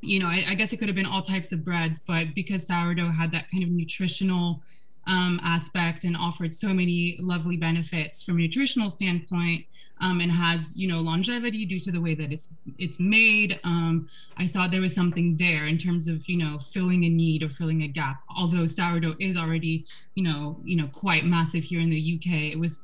[0.00, 2.66] you know I, I guess it could have been all types of bread but because
[2.66, 4.62] sourdough had that kind of nutritional
[5.06, 9.64] um, aspect and offered so many lovely benefits from a nutritional standpoint
[10.00, 13.58] um, and has you know longevity due to the way that it's it's made.
[13.64, 17.42] Um, i thought there was something there in terms of you know filling a need
[17.42, 18.22] or filling a gap.
[18.36, 22.58] Although sourdough is already you know you know quite massive here in the uk it
[22.58, 22.80] was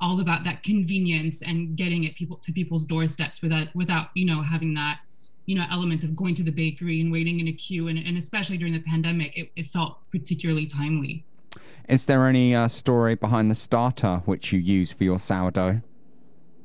[0.00, 4.42] all about that convenience and getting it people to people's doorsteps without without you know
[4.42, 5.00] having that
[5.46, 7.88] you know element of going to the bakery and waiting in a queue.
[7.88, 11.24] And, and especially during the pandemic it, it felt particularly timely
[11.88, 15.80] is there any uh, story behind the starter which you use for your sourdough?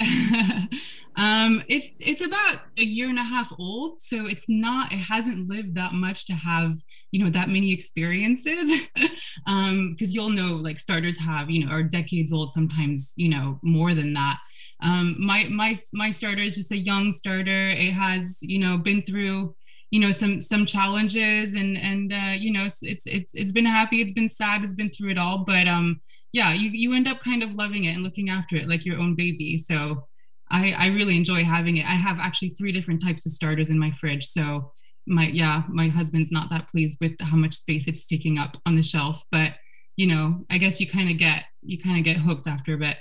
[1.16, 4.92] um, it's it's about a year and a half old, so it's not.
[4.92, 6.76] It hasn't lived that much to have
[7.12, 8.88] you know that many experiences.
[9.48, 13.60] um, because you'll know like starters have you know are decades old, sometimes you know
[13.62, 14.40] more than that.
[14.82, 17.70] Um, my my my starter is just a young starter.
[17.70, 19.56] It has you know been through
[19.92, 23.66] you know some some challenges and and uh, you know it's, it's it's it's been
[23.66, 26.02] happy it's been sad it's been through it all but um
[26.34, 28.98] yeah you you end up kind of loving it and looking after it like your
[28.98, 29.58] own baby.
[29.58, 30.08] So
[30.50, 31.86] i i really enjoy having it.
[31.86, 34.26] I have actually three different types of starters in my fridge.
[34.26, 34.72] So
[35.08, 38.76] my yeah my husband's not that pleased with how much space it's taking up on
[38.76, 39.54] the shelf but
[39.98, 42.78] you know i guess you kind of get you kind of get hooked after a
[42.78, 42.98] bit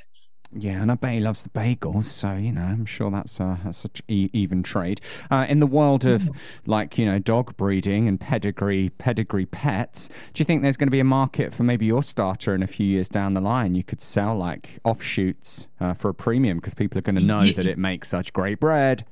[0.53, 3.61] yeah, and I bet he loves the bagels, so you know, I'm sure that's a,
[3.63, 5.01] that's such e- even trade.
[5.31, 6.29] Uh, in the world of
[6.67, 10.93] like you know dog breeding and pedigree pedigree pets, do you think there's going to
[10.93, 13.77] be a market for maybe your starter in a few years down the line?
[13.77, 17.53] You could sell like offshoots uh, for a premium because people are going to know
[17.53, 19.07] that it makes such great bread.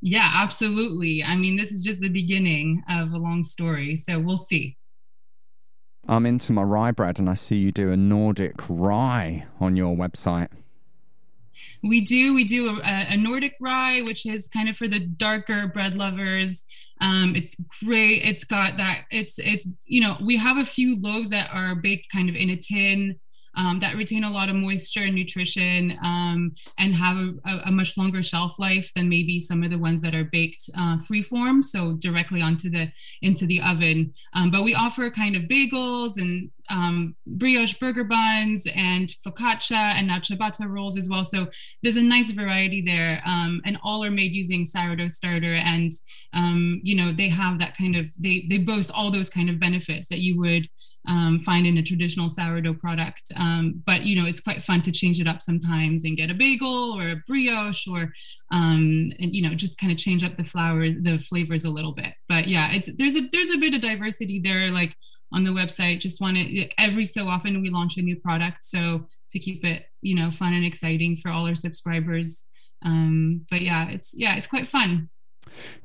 [0.00, 1.22] Yeah, absolutely.
[1.22, 4.76] I mean, this is just the beginning of a long story, so we'll see.
[6.08, 9.96] I'm into my rye bread and I see you do a Nordic rye on your
[9.96, 10.48] website.
[11.82, 12.34] We do.
[12.34, 16.64] We do a, a Nordic rye, which is kind of for the darker bread lovers.
[17.00, 18.22] Um, it's great.
[18.24, 19.04] It's got that.
[19.10, 22.50] It's it's you know we have a few loaves that are baked kind of in
[22.50, 23.18] a tin
[23.56, 27.96] um, that retain a lot of moisture and nutrition um, and have a, a, much
[27.96, 31.94] longer shelf life than maybe some of the ones that are baked uh, freeform, so
[31.94, 32.92] directly onto the
[33.22, 34.12] into the oven.
[34.34, 40.08] Um, but we offer kind of bagels and um, brioche burger buns and focaccia and
[40.08, 41.24] now ciabatta rolls as well.
[41.24, 41.46] So
[41.82, 45.54] there's a nice variety there, um, and all are made using sourdough starter.
[45.54, 45.92] And
[46.34, 49.58] um, you know they have that kind of they they boast all those kind of
[49.58, 50.68] benefits that you would
[51.06, 53.32] um, find in a traditional sourdough product.
[53.36, 56.34] Um, but you know, it's quite fun to change it up sometimes and get a
[56.34, 58.12] bagel or a brioche or
[58.52, 61.92] um, and you know, just kind of change up the flowers, the flavors a little
[61.92, 62.14] bit.
[62.28, 64.70] But yeah, it's there's a there's a bit of diversity there.
[64.70, 64.96] Like
[65.32, 69.06] on the website, just want to every so often we launch a new product, so
[69.30, 72.44] to keep it you know fun and exciting for all our subscribers.
[72.84, 75.08] Um, but yeah, it's yeah, it's quite fun.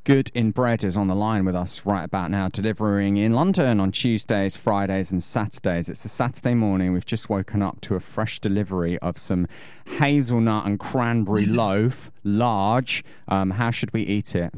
[0.04, 3.80] Good in Bread is on the line with us right about now, delivering in London
[3.80, 5.90] on Tuesdays, Fridays, and Saturdays.
[5.90, 6.94] It's a Saturday morning.
[6.94, 9.48] We've just woken up to a fresh delivery of some
[9.86, 13.04] hazelnut and cranberry loaf, large.
[13.28, 14.54] Um, how should we eat it?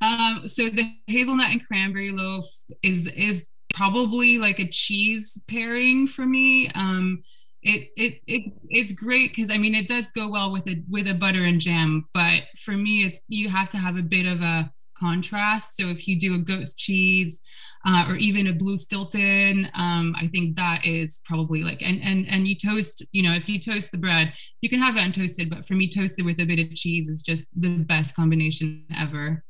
[0.00, 2.46] Um, so the hazelnut and cranberry loaf
[2.82, 6.70] is is probably like a cheese pairing for me.
[6.74, 7.22] Um,
[7.62, 11.06] it it, it it's great because I mean it does go well with a with
[11.08, 14.40] a butter and jam, but for me it's you have to have a bit of
[14.40, 14.70] a
[15.00, 15.76] contrast.
[15.76, 17.40] So if you do a goat's cheese
[17.86, 22.26] uh, or even a blue Stilton, um, I think that is probably like and and
[22.28, 23.04] and you toast.
[23.12, 25.88] You know, if you toast the bread, you can have it untoasted, but for me,
[25.88, 29.44] toasted with a bit of cheese is just the best combination ever.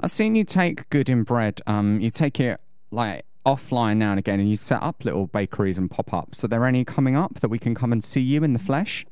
[0.00, 1.60] I've seen you take good in bread.
[1.66, 5.78] Um, you take it like offline now and again and you set up little bakeries
[5.78, 6.44] and pop ups.
[6.44, 9.04] Are there any coming up that we can come and see you in the flesh?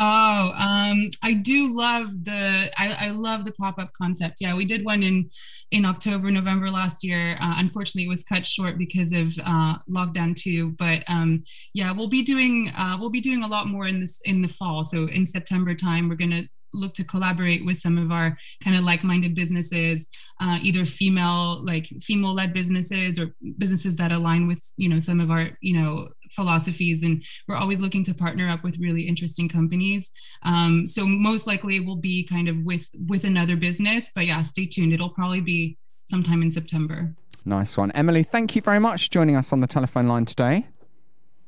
[0.00, 4.38] Oh, um, I do love the I, I love the pop up concept.
[4.40, 5.30] Yeah, we did one in
[5.70, 7.36] in October, November last year.
[7.40, 10.70] Uh, unfortunately, it was cut short because of uh, lockdown too.
[10.78, 14.20] But um, yeah, we'll be doing uh, we'll be doing a lot more in this
[14.24, 14.82] in the fall.
[14.82, 16.42] So in September time, we're gonna
[16.74, 20.08] look to collaborate with some of our kind of like-minded businesses
[20.40, 25.30] uh, either female like female-led businesses or businesses that align with you know some of
[25.30, 27.02] our you know philosophies.
[27.02, 30.10] And we're always looking to partner up with really interesting companies.
[30.42, 34.10] Um, so most likely it will be kind of with with another business.
[34.14, 34.92] But yeah stay tuned.
[34.92, 37.14] It'll probably be sometime in september.
[37.44, 37.90] Nice one.
[37.92, 40.66] Emily thank you very much for joining us on the telephone line today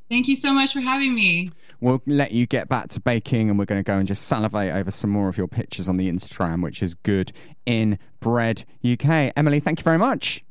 [0.09, 1.51] Thank you so much for having me.
[1.79, 4.73] We'll let you get back to baking and we're going to go and just salivate
[4.73, 7.31] over some more of your pictures on the Instagram, which is good
[7.65, 9.33] in bread UK.
[9.35, 10.43] Emily, thank you very much.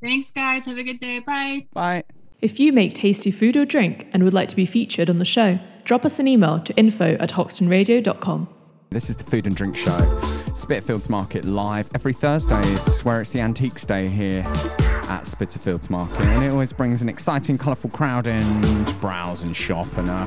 [0.00, 0.64] Thanks, guys.
[0.66, 1.20] Have a good day.
[1.20, 1.66] Bye.
[1.72, 2.04] Bye.
[2.40, 5.24] If you make tasty food or drink and would like to be featured on the
[5.24, 8.48] show, drop us an email to info at hoxtonradio.com.
[8.90, 10.20] This is the Food and Drink Show.
[10.54, 14.44] Spitalfields Market live every Thursday Thursdays, where it's the Antiques Day here
[15.12, 19.54] at Spitalfields Market, and it always brings an exciting, colourful crowd in to browse and
[19.54, 20.26] shop and uh,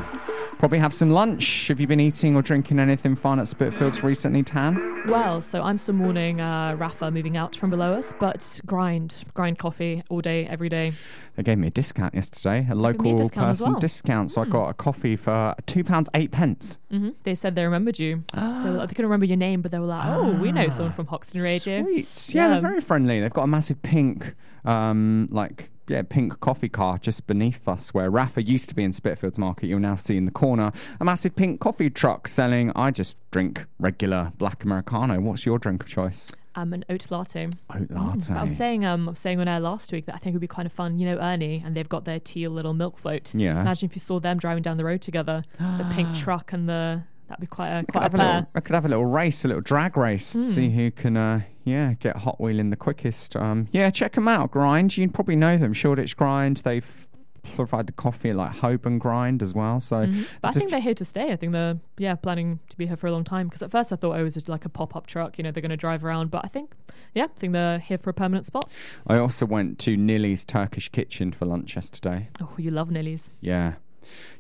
[0.59, 1.67] probably have some lunch.
[1.69, 5.03] Have you been eating or drinking anything fun at Spitalfields recently, Tan?
[5.07, 9.57] Well, so I'm still mourning uh, Rafa moving out from below us, but grind, grind
[9.57, 10.93] coffee all day, every day.
[11.35, 13.79] They gave me a discount yesterday, a local discount person well.
[13.79, 14.31] discount.
[14.31, 16.77] So I got a coffee for two pounds eight pence.
[16.91, 18.23] hmm They said they remembered you.
[18.33, 20.93] They, were, they couldn't remember your name, but they were like, "Oh, we know someone
[20.93, 22.29] from Hoxton Radio." Sweet.
[22.35, 23.19] Yeah, they're very friendly.
[23.19, 24.33] They've got a massive pink,
[24.65, 28.91] um, like yeah, pink coffee car just beneath us, where Rafa used to be in
[28.91, 29.67] Spitalfields Market.
[29.67, 32.71] You'll now see in the corner a massive pink coffee truck selling.
[32.75, 35.19] I just drink regular black americano.
[35.19, 36.31] What's your drink of choice?
[36.57, 37.47] Um, an oat latte.
[37.47, 40.15] Oat Mm, but I was saying, um, I was saying on air last week that
[40.15, 40.97] I think it would be kind of fun.
[40.97, 43.35] You know, Ernie, and they've got their teal little milk float.
[43.35, 43.59] Yeah.
[43.59, 47.03] Imagine if you saw them driving down the road together, the pink truck and the
[47.27, 48.89] that'd be quite a I could, quite a have a little, I could have a
[48.89, 50.43] little race, a little drag race, to Hmm.
[50.45, 53.35] see who can, uh, yeah, get Hot Wheeling the quickest.
[53.35, 54.51] Um, yeah, check them out.
[54.51, 55.73] Grind, you probably know them.
[55.73, 56.57] Shoreditch Grind.
[56.57, 57.07] They f-
[57.55, 59.79] provide the coffee at like Holborn Grind as well.
[59.79, 60.27] So, Mhm.
[60.41, 61.31] But I think they're here to stay.
[61.31, 63.47] I think they're yeah planning to be here for a long time.
[63.47, 65.37] Because at first I thought oh, it was like a pop up truck.
[65.37, 66.31] You know, they're going to drive around.
[66.31, 66.71] But I think
[67.13, 68.69] yeah, I think they're here for a permanent spot.
[69.05, 72.29] I also went to Nilly's Turkish Kitchen for lunch yesterday.
[72.41, 73.29] Oh, you love Nilly's.
[73.41, 73.73] Yeah.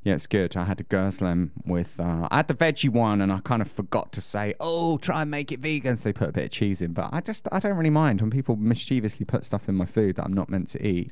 [0.03, 0.55] Yeah, it's good.
[0.55, 3.71] I had a gözleme with, uh, I had the veggie one and I kind of
[3.71, 5.97] forgot to say, oh, try and make it vegan.
[5.97, 6.93] So they put a bit of cheese in.
[6.93, 10.15] But I just, I don't really mind when people mischievously put stuff in my food
[10.15, 11.11] that I'm not meant to eat.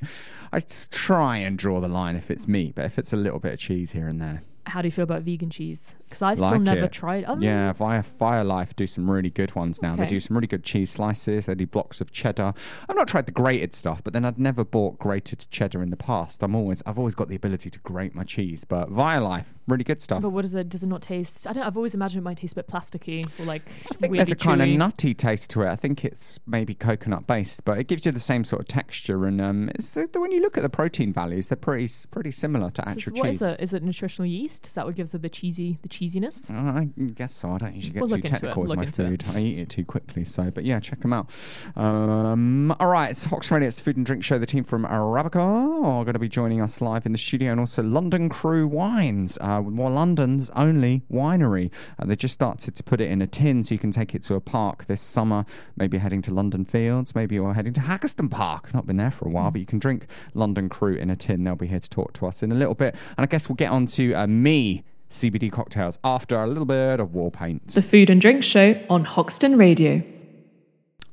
[0.51, 3.39] I just try and draw the line if it's meat, but if it's a little
[3.39, 4.43] bit of cheese here and there.
[4.65, 5.93] How do you feel about vegan cheese?
[6.05, 6.91] Because I've still never it.
[6.91, 7.25] tried.
[7.27, 9.95] Oh, Yeah, Via Fire Life do some really good ones now.
[9.95, 11.47] They do some really good cheese slices.
[11.47, 12.53] They do blocks of cheddar.
[12.87, 15.97] I've not tried the grated stuff, but then I'd never bought grated cheddar in the
[15.97, 16.43] past.
[16.43, 18.63] I'm always I've always got the ability to grate my cheese.
[18.63, 20.21] But Violife, really good stuff.
[20.21, 20.69] But what is it?
[20.69, 21.47] Does it not taste?
[21.47, 21.63] I don't.
[21.63, 24.35] I've always imagined it might taste a bit plasticky or like I think there's a
[24.35, 25.67] kind of nutty taste to it.
[25.69, 29.25] I think it's maybe coconut based, but it gives you the same sort of texture.
[29.25, 32.69] And um, it's, uh, when you look at the protein values, they're pretty pretty similar
[32.69, 33.41] to So- so actual what cheese.
[33.41, 33.59] is it?
[33.61, 34.52] Is it nutritional yeast?
[34.65, 36.49] Is that what gives it the cheesy, the cheesiness?
[36.49, 37.51] Uh, I guess so.
[37.51, 39.23] I don't usually get We'll too look into it, technical with my into it.
[39.23, 39.35] food.
[39.35, 40.23] I eat it too quickly.
[40.23, 41.31] So, but yeah, check them out.
[41.75, 43.67] Um, all right, it's Hoxton Radio.
[43.67, 44.37] It's the Food and Drink Show.
[44.39, 47.59] The team from Arabica are going to be joining us live in the studio, and
[47.59, 51.71] also London Cru Wines, uh, well, London's only winery.
[51.99, 54.23] Uh, they just started to put it in a tin, so you can take it
[54.23, 55.45] to a park this summer.
[55.75, 58.73] Maybe heading to London Fields, maybe you're heading to Haggerston Park.
[58.73, 61.43] Not been there for a while, but you can drink London Cru in a tin.
[61.43, 63.55] They'll be here to talk to us in a little bit, and I guess we'll
[63.55, 64.83] get on to uh, me.
[65.09, 67.67] CBD cocktails after a little bit of wall paint.
[67.69, 70.01] The Food and Drink Show on Hoxton Radio.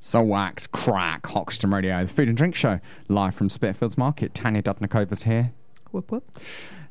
[0.01, 4.33] So wax, crack, Hoxton Radio, the food and drink show, live from Spitalfields Market.
[4.35, 5.53] Tanya Dudnikova's here,
[5.93, 6.24] Whoop whoop.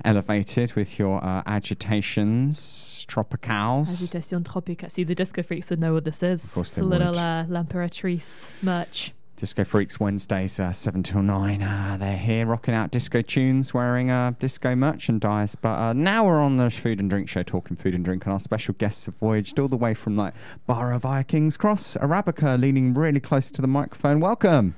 [0.06, 3.90] elevated with your uh, agitations, tropicals.
[3.90, 4.92] Agitation Tropica.
[4.92, 6.44] See, the disco freaks would know what this is.
[6.46, 7.18] Of course it's they a little would.
[7.18, 9.14] uh, L'Imperatrice merch.
[9.40, 11.62] Disco Freaks Wednesdays, uh, 7 till 9.
[11.62, 15.56] Uh, they're here rocking out disco tunes, wearing uh, disco merchandise.
[15.56, 18.34] But uh, now we're on the food and drink show, talking food and drink, and
[18.34, 20.34] our special guests have voyaged all the way from like
[20.68, 24.20] Barra via King's Cross, Arabica, leaning really close to the microphone.
[24.20, 24.76] Welcome.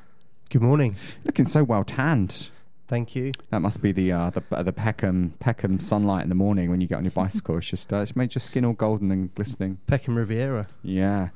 [0.52, 0.96] Good morning.
[1.24, 2.50] Looking so well tanned.
[2.88, 3.32] Thank you.
[3.50, 6.82] That must be the uh, the uh, the Peckham Peckham sunlight in the morning when
[6.82, 7.58] you get on your bicycle.
[7.58, 9.80] It's just uh, it's made your skin all golden and glistening.
[9.88, 10.68] Peckham Riviera.
[10.84, 11.30] Yeah,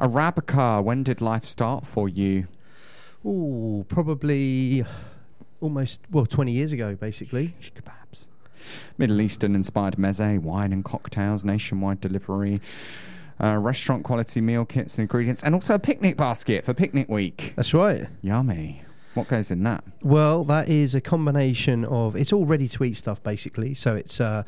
[0.00, 0.82] Arabica.
[0.82, 2.48] When did life start for you?
[3.24, 4.84] Ooh, probably
[5.60, 7.54] almost well 20 years ago, basically.
[7.60, 8.26] Shish kebabs.
[8.98, 12.60] Middle Eastern inspired meze, wine and cocktails, nationwide delivery,
[13.42, 17.54] uh, restaurant quality meal kits and ingredients, and also a picnic basket for picnic week.
[17.56, 18.08] That's right.
[18.22, 18.82] Yummy.
[19.14, 19.84] What goes in that?
[20.00, 23.74] Well, that is a combination of it's all ready to eat stuff basically.
[23.74, 24.44] So it's uh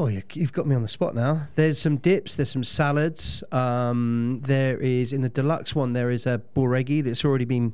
[0.00, 1.48] Oh, you- you've got me on the spot now.
[1.56, 3.42] There's some dips, there's some salads.
[3.52, 7.72] Um, there is in the deluxe one there is a boregi that's already been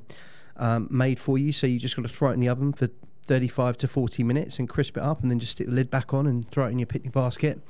[0.57, 1.53] um, made for you.
[1.53, 2.89] So you just got to throw it in the oven for
[3.27, 6.15] 35 to 40 minutes and crisp it up, and then just stick the lid back
[6.15, 7.61] on and throw it in your picnic basket.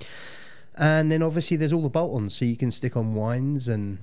[0.77, 3.99] And then obviously there's all the bolt-ons, so you can stick on wines and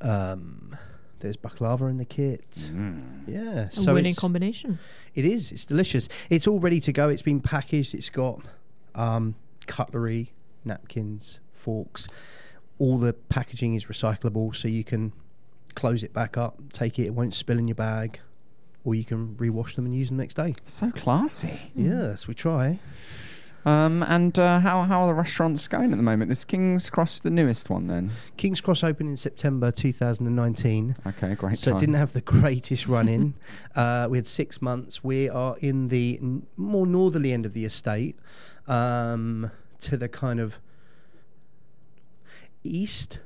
[0.00, 0.76] um,
[1.20, 2.48] there's baklava in the kit.
[2.72, 3.02] Mm.
[3.28, 4.78] Yeah, A so winning it's- combination.
[5.14, 5.50] it is.
[5.52, 6.08] It's delicious.
[6.30, 7.08] It's all ready to go.
[7.08, 7.94] It's been packaged.
[7.94, 8.40] It's got
[8.94, 9.34] um,
[9.66, 10.32] cutlery,
[10.64, 12.08] napkins, forks.
[12.78, 15.12] All the packaging is recyclable, so you can
[15.74, 17.06] close it back up, take it.
[17.06, 18.20] It won't spill in your bag,
[18.84, 20.54] or you can rewash them and use them next day.
[20.66, 21.72] So classy.
[21.74, 22.78] Yes, we try.
[23.64, 26.30] Um, and uh, how how are the restaurants going at the moment?
[26.30, 28.10] Is King's Cross the newest one then?
[28.36, 30.96] King's Cross opened in September 2019.
[31.06, 31.58] Okay, great.
[31.58, 31.76] So time.
[31.78, 33.34] it didn't have the greatest run in.
[33.74, 35.02] uh, we had six months.
[35.02, 38.16] We are in the n- more northerly end of the estate,
[38.66, 39.50] um,
[39.80, 40.58] to the kind of
[42.62, 43.20] east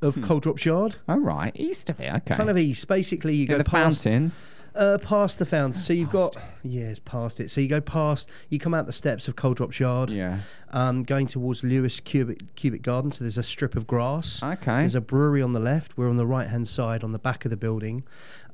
[0.00, 0.22] of Hmm.
[0.24, 0.96] Coal Drops Yard.
[1.08, 2.12] Oh right, east of it.
[2.12, 2.34] Okay.
[2.36, 2.86] Kind of east.
[2.86, 4.32] Basically, you In go the past, fountain.
[4.74, 5.80] Uh, past the fountain.
[5.80, 7.50] So you've got yeah, it's past it.
[7.50, 8.28] So you go past.
[8.48, 10.40] You come out the steps of Coal Drops Yard, Yeah.
[10.72, 13.10] um, going towards Lewis Cubitt Cubitt Garden.
[13.10, 14.42] So there's a strip of grass.
[14.42, 14.78] Okay.
[14.80, 15.96] There's a brewery on the left.
[15.96, 18.04] We're on the right hand side on the back of the building.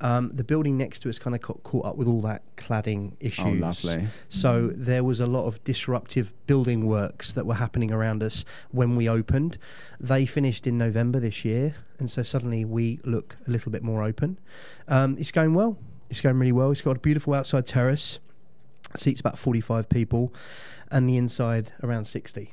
[0.00, 3.12] Um, the building next to us kind of got caught up with all that cladding
[3.20, 3.44] issues.
[3.46, 4.08] oh, lovely.
[4.28, 8.96] So there was a lot of disruptive building works that were happening around us when
[8.96, 9.58] we opened.
[10.00, 14.02] They finished in November this year, and so suddenly we look a little bit more
[14.02, 14.38] open.
[14.88, 15.76] Um, it's going well.
[16.14, 16.70] It's going really well.
[16.70, 18.20] It's got a beautiful outside terrace.
[18.96, 20.32] Seats about 45 people,
[20.92, 22.52] and the inside around 60.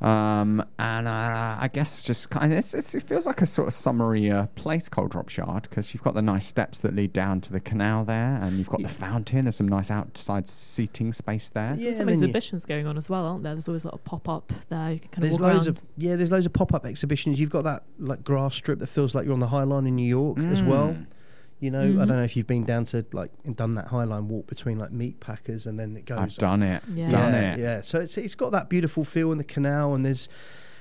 [0.00, 3.68] Um, and uh, I guess just kind of, it's, it's, it feels like a sort
[3.68, 7.12] of summery uh, place, Coal Drops Yard, because you've got the nice steps that lead
[7.12, 8.86] down to the canal there, and you've got Yeah.
[8.88, 9.44] the fountain.
[9.44, 11.74] There's some nice outside seating space there.
[11.76, 13.54] Yeah, There's some and then you- exhibitions going on as well, aren't there?
[13.54, 14.92] There's always a little pop up there.
[14.94, 15.76] You can kind There's of walk loads around.
[15.78, 16.16] of yeah.
[16.16, 17.38] There's loads of pop up exhibitions.
[17.38, 19.94] You've got that like grass strip that feels like you're on the High Line in
[19.94, 20.96] New York as well.
[21.60, 21.96] You know, I Mhm.
[21.98, 24.92] don't know if you've been down to like and done that Highline walk between like
[24.92, 26.18] meat packers and then it goes.
[26.18, 26.82] I've done it.
[26.94, 27.10] Yeah.
[27.10, 27.58] Done yeah, it.
[27.58, 27.80] yeah.
[27.82, 30.28] So it's it's got that beautiful feel in the canal and there's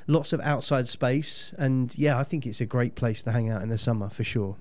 [0.08, 3.62] lots of outside space and yeah, I think it's a great place to hang out
[3.62, 4.56] in the summer for sure.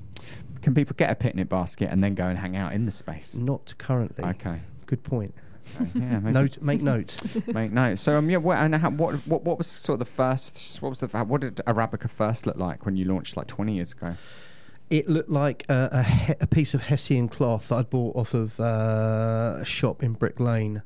[0.60, 3.36] Can people get a picnic basket and then go and hang out in the space?
[3.36, 4.24] Not currently.
[4.24, 4.60] Okay.
[4.86, 5.34] Good point.
[5.94, 7.14] Yeah, maybe Note, make note.
[7.46, 7.98] make note.
[7.98, 10.82] So um, yeah, what, and how, what what what was sort of the first?
[10.82, 13.92] What was the what did Arabica first look like when you launched like 20 years
[13.92, 14.16] ago?
[14.90, 18.32] It looked like a, a, he- a piece of Hessian cloth that I'd bought off
[18.34, 20.82] of uh, a shop in Brick Lane.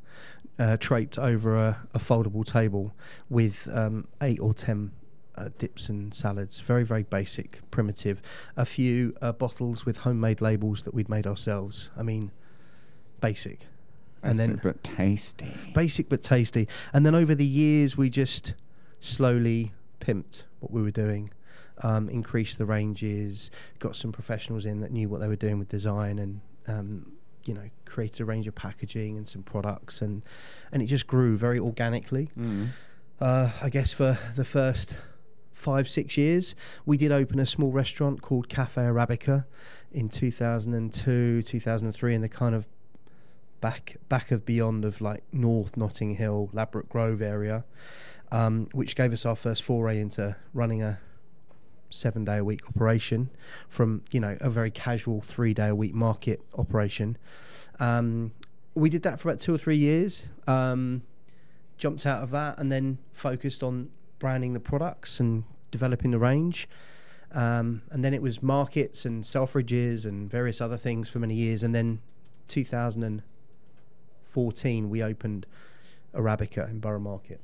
[0.58, 2.94] uh, draped over a, a foldable table
[3.30, 4.92] with um, eight or ten
[5.36, 6.60] uh, dips and salads.
[6.60, 8.20] Very, very basic, primitive.
[8.56, 11.90] A few uh, bottles with homemade labels that we'd made ourselves.
[11.96, 12.30] I mean,
[13.20, 13.60] basic.
[14.24, 15.54] And then Basic but tasty.
[15.74, 16.68] basic but tasty.
[16.92, 18.54] And then over the years, we just
[19.00, 21.30] slowly pimped what we were doing,
[21.82, 25.68] um, increased the ranges, got some professionals in that knew what they were doing with
[25.68, 27.12] design, and um,
[27.44, 30.22] you know, created a range of packaging and some products, and
[30.72, 32.30] and it just grew very organically.
[32.38, 32.68] Mm.
[33.20, 34.96] Uh, I guess for the first
[35.52, 36.54] five, six years,
[36.86, 39.44] we did open a small restaurant called Cafe Arabica
[39.92, 42.66] in 2002, 2003, in the kind of
[43.60, 47.64] back back of beyond of like North Notting Hill, Ladbroke Grove area,
[48.30, 50.98] um, which gave us our first foray into running a
[51.92, 53.30] seven day a week operation
[53.68, 57.16] from you know a very casual three day a week market operation.
[57.80, 58.32] Um,
[58.74, 60.24] we did that for about two or three years.
[60.46, 61.02] Um,
[61.78, 66.68] jumped out of that and then focused on branding the products and developing the range.
[67.32, 71.64] Um, and then it was markets and Selfridges and various other things for many years.
[71.64, 71.98] And then
[72.48, 75.46] 2014, we opened
[76.14, 77.40] Arabica in Borough Market.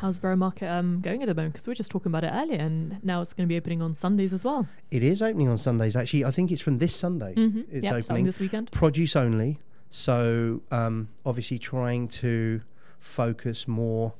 [0.00, 1.54] How's Borough Market um, going at the moment?
[1.54, 3.82] Because we were just talking about it earlier, and now it's going to be opening
[3.82, 4.68] on Sundays as well.
[4.92, 5.96] It is opening on Sundays.
[5.96, 7.34] Actually, I think it's from this Sunday.
[7.34, 7.62] Mm-hmm.
[7.72, 8.24] It's yep, opening.
[8.24, 8.70] this weekend.
[8.70, 9.58] produce only.
[9.90, 12.60] So um, obviously trying to
[13.00, 14.14] focus more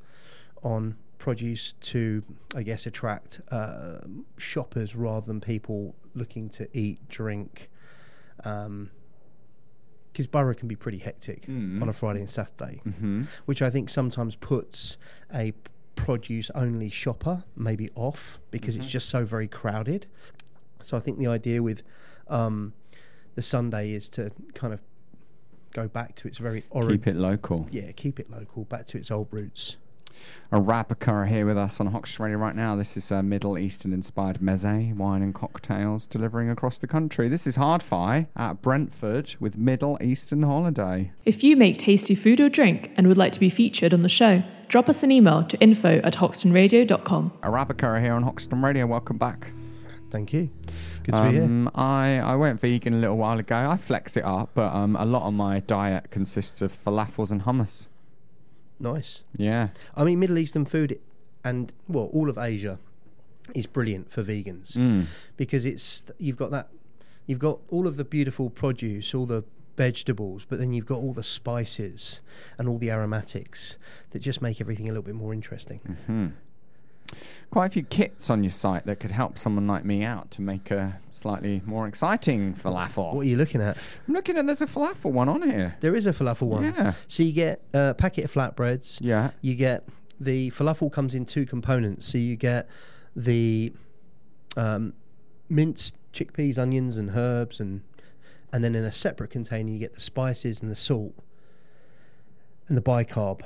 [0.63, 2.23] on produce to,
[2.53, 3.99] I guess, attract uh,
[4.37, 7.69] shoppers rather than people looking to eat, drink.
[10.11, 11.81] Because Borough can be pretty hectic Mm.
[11.81, 14.97] on a Friday and Saturday, hmm which I think sometimes puts
[15.33, 15.53] a
[15.95, 20.07] produce only shopper maybe off because it's just so very crowded.
[20.81, 21.83] So I think the idea with
[22.27, 22.73] um,
[23.35, 24.81] the Sunday is to kind of
[25.73, 26.97] go back to its very origin.
[26.99, 27.67] Keep it local.
[27.69, 29.75] Yeah, keep it local, back to its old roots.
[30.51, 32.75] Arabica are here with us on Hoxton Radio right now.
[32.75, 37.29] This is uh, Middle Eastern inspired meze, wine and cocktails delivering across the country.
[37.29, 41.11] This is Hard-Fi at Brentford with Middle Eastern Holiday.
[41.25, 44.09] If you make tasty food or drink and would like to be featured on the
[44.09, 47.31] show, drop us an email to info at hoxtonradio.com.
[47.43, 48.87] Arabica are here on Hoxton Radio.
[48.87, 49.51] Welcome back.
[50.09, 50.49] Thank you.
[51.03, 51.43] Good to be here.
[51.43, 53.69] Um, I, I went vegan a little while ago.
[53.69, 57.43] I flex it up, but um, a lot of my diet consists of falafels and
[57.43, 57.88] hummus.
[58.79, 59.23] Nice.
[59.35, 59.69] Yeah.
[59.95, 60.99] I mean, Middle Eastern food
[61.43, 62.79] and, well, all of Asia
[63.55, 65.05] is brilliant for vegans Mm.
[65.35, 66.69] because it's you've got that
[67.25, 69.43] you've got all of the beautiful produce, all the
[69.75, 72.21] vegetables, but then you've got all the spices
[72.57, 73.77] and all the aromatics
[74.11, 75.79] that just make everything a little bit more interesting.
[76.05, 76.27] Hmm.
[77.51, 80.41] Quite a few kits on your site that could help someone like me out to
[80.41, 83.13] make a slightly more exciting falafel.
[83.13, 83.77] What are you looking at?
[84.07, 85.75] I'm looking at there's a falafel one on here.
[85.79, 86.65] There is a falafel one.
[86.65, 86.93] Yeah.
[87.07, 88.99] So you get a packet of flatbreads.
[89.01, 89.31] Yeah.
[89.41, 89.87] You get
[90.19, 92.07] the falafel comes in two components.
[92.11, 92.69] So you get
[93.15, 93.73] the
[94.55, 94.93] um,
[95.49, 97.81] minced chickpeas, onions, and herbs, and
[98.51, 101.13] and then in a separate container you get the spices and the salt
[102.67, 103.41] and the bicarb,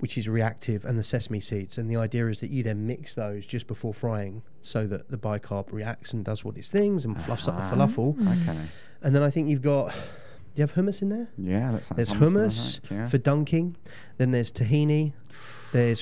[0.00, 1.78] which is reactive, and the sesame seeds.
[1.78, 5.16] And the idea is that you then mix those just before frying, so that the
[5.16, 7.70] bicarb reacts and does what its things and fluffs up the Ah.
[7.72, 8.18] falafel.
[8.42, 8.58] Okay.
[9.02, 9.92] And then I think you've got.
[9.92, 11.28] Do you have hummus in there?
[11.38, 13.06] Yeah, that sounds There's hummus, hummus like, yeah.
[13.06, 13.76] for dunking.
[14.18, 15.12] Then there's tahini.
[15.72, 16.00] There's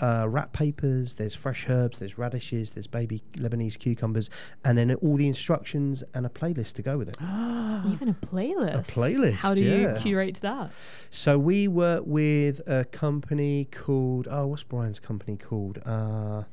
[0.00, 1.14] uh, wrap papers.
[1.14, 1.98] There's fresh herbs.
[1.98, 2.72] There's radishes.
[2.72, 4.30] There's baby Lebanese cucumbers.
[4.64, 7.16] And then all the instructions and a playlist to go with it.
[7.20, 8.74] Even a playlist.
[8.74, 9.94] A playlist, How do yeah.
[9.94, 10.70] you curate that?
[11.10, 15.78] So we work with a company called oh, what's Brian's company called?
[15.84, 16.44] Uh,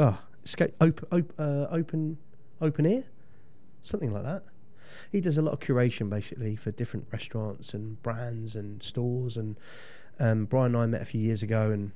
[0.00, 2.18] oh, escape, op, op, uh, open
[2.60, 3.04] open ear,
[3.82, 4.44] something like that.
[5.12, 9.36] He does a lot of curation basically for different restaurants and brands and stores.
[9.36, 9.58] And
[10.18, 11.92] um, Brian and I met a few years ago, and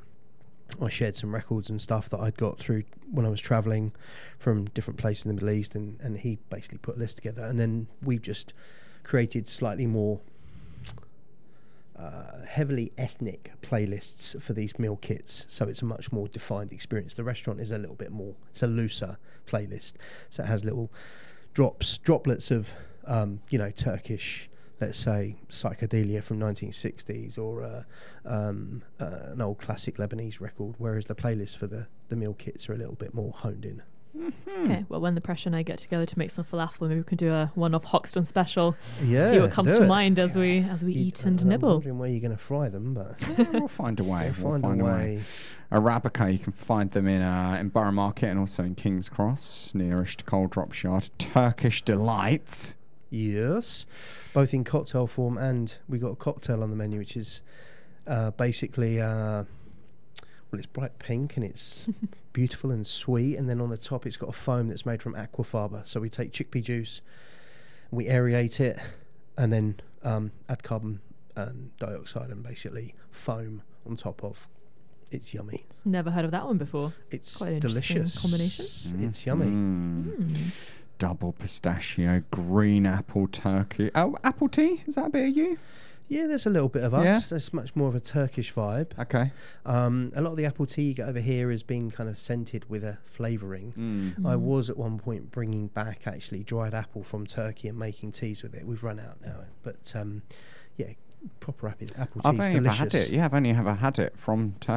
[0.80, 3.92] I shared some records and stuff that I'd got through when I was traveling
[4.38, 7.44] from different places in the Middle East, and, and he basically put a list together,
[7.44, 8.54] and then we've just
[9.02, 10.20] created slightly more
[11.98, 17.14] uh, heavily ethnic playlists for these meal kits, so it's a much more defined experience.
[17.14, 19.94] The restaurant is a little bit more; it's a looser playlist,
[20.30, 20.90] so it has little
[21.52, 22.74] drops, droplets of,
[23.06, 24.48] um, you know, Turkish,
[24.80, 27.82] let's say, psychedelia from 1960s, or uh,
[28.24, 30.74] um, uh, an old classic Lebanese record.
[30.78, 33.82] Whereas the playlists for the the meal kits are a little bit more honed in.
[34.64, 37.04] Okay, well, when the pressure and I get together to make some falafel, maybe we
[37.04, 38.74] can do a one-off Hoxton special.
[39.04, 39.86] Yeah, See what comes to it.
[39.86, 41.44] mind as we as we You- eat and nibble.
[41.44, 41.68] I'm nibble.
[41.74, 44.32] wondering where you're going to fry them, but Yeah, we'll find a way.
[44.40, 45.20] we'll We'll find, a way.
[45.70, 49.76] Arabica, you can find them in uh, in Borough Market and also in King's Cross,
[49.76, 51.10] nearest Coal Drop Yard.
[51.18, 52.74] Turkish Delight.
[53.10, 53.86] Yes,
[54.32, 57.42] both in cocktail form, and we got a cocktail on the menu, which is
[58.06, 59.44] Uh, basically, uh,
[60.50, 61.86] well, it's bright pink and it's
[62.32, 63.36] beautiful and sweet.
[63.36, 65.86] And then on the top, it's got a foam that's made from aquafaba.
[65.86, 67.02] So we take chickpea juice,
[67.90, 68.78] we aerate it,
[69.36, 71.00] and then um, add carbon
[71.36, 74.48] and dioxide and basically foam on top of.
[75.12, 75.66] It's yummy.
[75.84, 76.92] Never heard of that one before.
[77.10, 79.04] It's Quite an delicious combination.
[79.04, 79.46] It's yummy.
[79.46, 80.52] Mm.
[81.00, 83.90] Double pistachio, green apple turkey.
[83.94, 84.82] Oh, apple tea?
[84.86, 85.58] Is that a bit of you?
[86.08, 87.04] Yeah, there's a little bit of us.
[87.06, 87.20] Yeah.
[87.30, 88.90] There's much more of a Turkish vibe.
[88.98, 89.32] Okay.
[89.64, 92.18] Um, a lot of the apple tea you get over here has been kind of
[92.18, 93.72] scented with a flavouring.
[94.18, 94.26] Mm.
[94.28, 98.42] I was at one point bringing back actually dried apple from Turkey and making teas
[98.42, 98.66] with it.
[98.66, 100.20] We've run out now, but um,
[100.76, 100.88] yeah,
[101.38, 102.78] proper apple, apple tea I've is only ever delicious.
[102.78, 103.10] had it.
[103.10, 104.54] Yeah, I've only ever had it from.
[104.60, 104.72] Tur-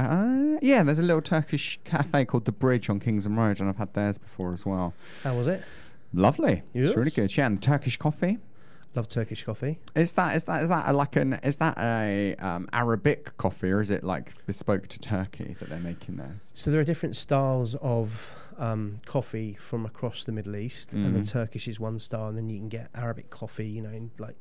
[0.55, 3.77] uh, yeah, there's a little Turkish cafe called the Bridge on Kingston Road, and I've
[3.77, 4.93] had theirs before as well.
[5.23, 5.65] How was it?
[6.13, 6.63] Lovely.
[6.73, 7.35] It's really good.
[7.35, 8.37] Yeah, and the Turkish coffee.
[8.95, 9.79] Love Turkish coffee.
[9.95, 13.71] Is that is that is that a, like an is that a um, Arabic coffee
[13.71, 16.35] or is it like bespoke to Turkey that they're making there?
[16.53, 21.21] So there are different styles of um, coffee from across the Middle East, and the
[21.21, 21.27] Mhm.
[21.31, 23.67] Turkish is one style, and then you can get Arabic coffee.
[23.67, 24.35] You know, in like,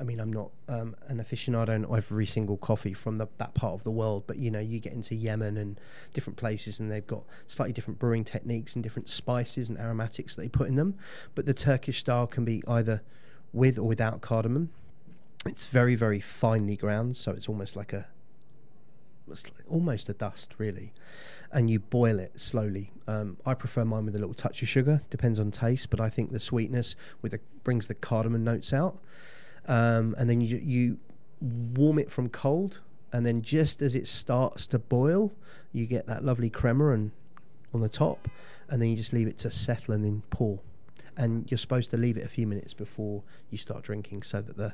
[0.00, 3.74] I mean, I'm not um, an aficionado on every single coffee from the, that part
[3.74, 5.78] of the world, but you know, you get into Yemen and
[6.14, 10.42] different places, and they've got slightly different brewing techniques and different spices and aromatics that
[10.42, 10.94] they put in them.
[11.34, 13.02] But the Turkish style can be either
[13.52, 14.70] with or without cardamom.
[15.44, 18.06] It's very, very finely ground, so it's almost like a
[19.30, 20.92] it's almost a dust, really.
[21.52, 22.92] And you boil it slowly.
[23.06, 25.02] Um, I prefer mine with a little touch of sugar.
[25.10, 28.98] Depends on taste, but I think the sweetness with the brings the cardamom notes out.
[29.66, 30.98] Um, and then you you
[31.40, 32.80] warm it from cold,
[33.12, 35.32] and then just as it starts to boil,
[35.72, 37.12] you get that lovely crema and
[37.72, 38.28] on the top,
[38.68, 40.60] and then you just leave it to settle and then pour.
[41.16, 44.56] And you're supposed to leave it a few minutes before you start drinking, so that
[44.56, 44.72] the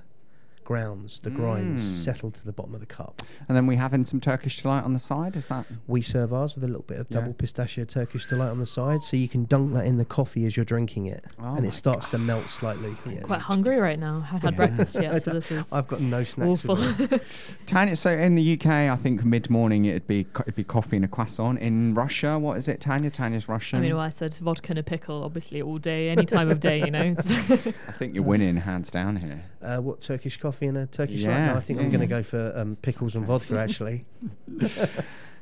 [0.67, 1.95] grounds, the grinds, Mm.
[1.95, 3.23] settle to the bottom of the cup.
[3.49, 5.37] And then we have in some Turkish delight on the side.
[5.37, 5.65] Is that?
[5.87, 7.21] We serve ours with a little bit of Yeah.
[7.21, 10.45] double pistachio Turkish delight on the side, so you can dunk that in the coffee
[10.45, 12.97] as you're drinking it, Oh and it starts to melt slightly.
[13.09, 14.23] Yeah, Quite hungry right now.
[14.25, 14.57] I haven't had Yeah.
[14.57, 16.65] breakfast yet, so this is I've got no snacks.
[16.67, 16.75] awful.
[16.75, 17.19] With me.
[17.67, 20.97] Tanya, so in the UK, I think mid morning it'd be co- it'd be coffee
[20.97, 21.61] and a croissant.
[21.61, 23.11] In Russia, what is it, Tanya?
[23.11, 23.79] Tanya's Russian.
[23.79, 26.59] I mean, well, I said vodka and a pickle, obviously, all day, any time of
[26.59, 27.15] day, you know.
[27.19, 29.45] I think you're winning hands down here.
[29.63, 32.07] Uh, what Turkish coffee and a Turkish Yeah, yeah, No, I think I'm going to
[32.07, 33.59] go for um, pickles and vodka.
[33.59, 34.07] Actually,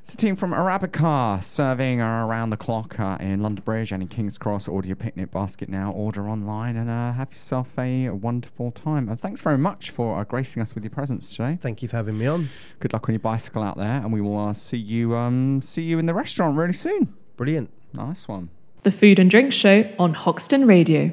[0.04, 4.08] It's a team from Arabica serving around the clock uh, in London Bridge and in
[4.08, 4.68] King's Cross.
[4.68, 5.92] Order your picnic basket now.
[5.92, 9.08] Order online and uh, have yourself a wonderful time.
[9.08, 11.56] And thanks very much for uh, gracing us with your presence today.
[11.58, 12.50] thank you for having me on.
[12.80, 15.82] Good luck on your bicycle out there, and we will uh, see you um, see
[15.82, 17.14] you in the restaurant really soon.
[17.38, 17.70] Brilliant.
[17.94, 18.50] Nice one.
[18.82, 21.12] the Food and Drink Show on Hoxton Radio.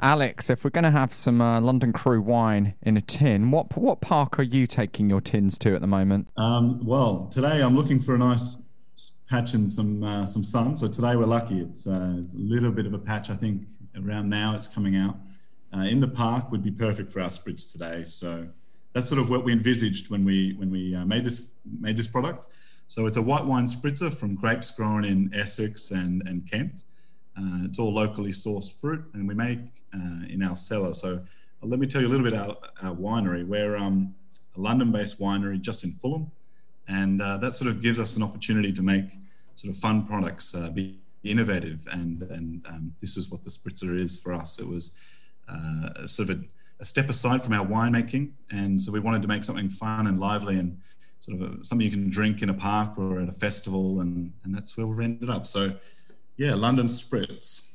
[0.00, 3.76] Alex, if we're going to have some uh, London Cru wine in a tin, what
[3.76, 6.28] what park are you taking your tins to at the moment?
[6.36, 8.68] Um, well, today I'm looking for a nice
[9.28, 10.76] patch and some uh, some sun.
[10.76, 11.60] So today we're lucky.
[11.60, 13.30] It's, uh, it's a little bit of a patch.
[13.30, 13.62] I think
[13.96, 15.16] around now it's coming out.
[15.74, 18.04] Uh, in the park would be perfect for our spritz today.
[18.04, 18.48] So
[18.92, 22.06] that's sort of what we envisaged when we when we uh, made this made this
[22.06, 22.46] product.
[22.88, 26.82] So it's a white wine spritzer from grapes grown in Essex and and Kent.
[27.38, 29.58] Uh, it's all locally sourced fruit, and we make
[29.94, 30.94] uh, in our cellar.
[30.94, 31.16] So
[31.62, 33.46] uh, let me tell you a little bit about our winery.
[33.46, 34.14] We're um,
[34.56, 36.30] a London-based winery just in Fulham,
[36.88, 39.04] and uh, that sort of gives us an opportunity to make
[39.54, 44.18] sort of fun products, be innovative, and and um, this is what the spritzer is
[44.18, 44.58] for us.
[44.58, 44.94] It was
[46.06, 46.40] sort of a,
[46.80, 50.18] a step aside from our winemaking, and so we wanted to make something fun and
[50.18, 50.78] lively and
[51.20, 54.32] sort of a, something you can drink in a park or at a festival, and
[54.44, 55.46] and that's where we ended up.
[55.46, 55.74] So
[56.36, 57.70] yeah, London spritz.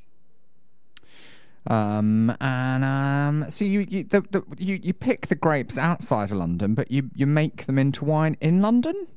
[1.67, 6.37] Um, and um, so you you, the, the, you you pick the grapes outside of
[6.37, 9.07] London, but you, you make them into wine in London.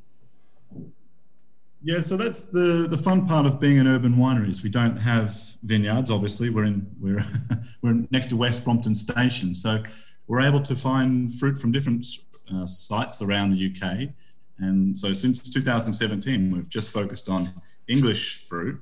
[1.82, 4.96] Yeah, so that's the the fun part of being an urban winery is we don't
[4.96, 6.10] have vineyards.
[6.10, 7.24] Obviously, we're in we're
[7.82, 9.82] we're next to West Brompton Station, so
[10.26, 12.06] we're able to find fruit from different
[12.54, 14.10] uh, sites around the UK.
[14.58, 17.52] And so since 2017, we've just focused on
[17.88, 18.80] English fruit,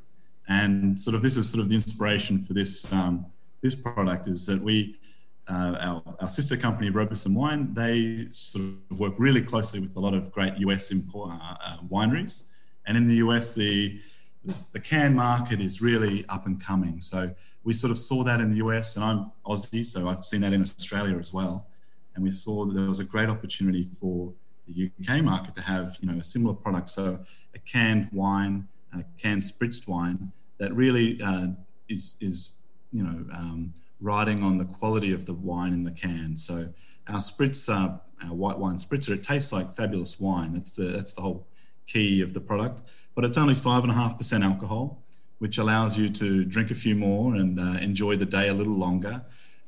[0.48, 3.26] and sort of this is sort of the inspiration for this um,
[3.62, 4.96] this product is that we.
[5.48, 10.00] Uh, our, our sister company, Roberson Wine, they sort of work really closely with a
[10.00, 12.44] lot of great US import, uh, uh, wineries.
[12.86, 14.00] And in the US, the
[14.72, 17.00] the can market is really up and coming.
[17.00, 17.34] So
[17.64, 20.52] we sort of saw that in the US, and I'm Aussie, so I've seen that
[20.52, 21.66] in Australia as well.
[22.14, 24.32] And we saw that there was a great opportunity for
[24.66, 26.90] the UK market to have, you know, a similar product.
[26.90, 27.20] So
[27.54, 28.68] a canned wine,
[29.18, 31.48] canned spritzed wine that really uh,
[31.88, 32.58] is is
[32.92, 36.36] you know um, riding on the quality of the wine in the can.
[36.36, 36.68] So
[37.08, 40.52] our spritzer, our white wine spritzer, it tastes like fabulous wine.
[40.52, 41.46] That's the that's the whole
[41.86, 42.80] key of the product.
[43.14, 45.02] But it's only five and a half percent alcohol,
[45.38, 48.74] which allows you to drink a few more and uh, enjoy the day a little
[48.74, 49.22] longer.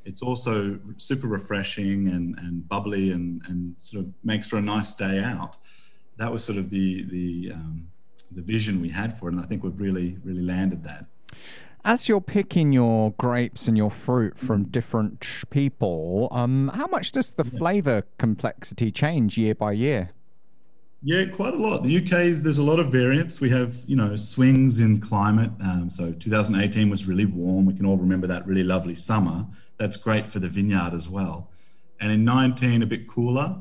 [0.04, 4.94] It's also super refreshing and, and bubbly and, and sort of makes for a nice
[4.94, 5.56] day out.
[6.18, 7.88] That was sort of the the um,
[8.30, 11.06] the vision we had for it, and I think we've really really landed that.
[11.86, 17.32] As you're picking your grapes and your fruit from different people, um, how much does
[17.32, 20.10] the flavour complexity change year by year?
[21.06, 21.82] Yeah, quite a lot.
[21.82, 23.38] The UK, is there's a lot of variance.
[23.38, 25.50] We have, you know, swings in climate.
[25.62, 27.66] Um, so 2018 was really warm.
[27.66, 29.44] We can all remember that really lovely summer.
[29.76, 31.50] That's great for the vineyard as well.
[32.00, 33.54] And in 19, a bit cooler.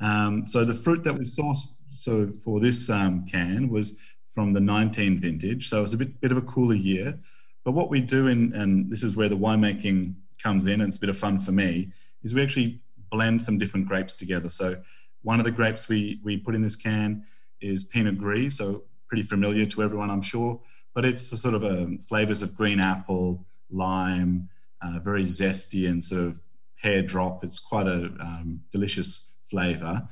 [0.00, 3.98] Um, so the fruit that we sourced so for this um, can was
[4.30, 5.68] from the 19 vintage.
[5.68, 7.18] So it was a bit, bit of a cooler year.
[7.64, 10.96] But what we do, in, and this is where the winemaking comes in, and it's
[10.96, 11.90] a bit of fun for me,
[12.22, 12.80] is we actually
[13.10, 14.48] blend some different grapes together.
[14.48, 14.76] So
[15.22, 17.24] one of the grapes we, we put in this can
[17.60, 20.60] is Pinot Gris, so pretty familiar to everyone, I'm sure.
[20.94, 24.48] But it's a sort of a um, flavors of green apple, lime,
[24.82, 26.40] uh, very zesty and sort of
[26.80, 27.42] pear drop.
[27.42, 30.08] It's quite a um, delicious flavor.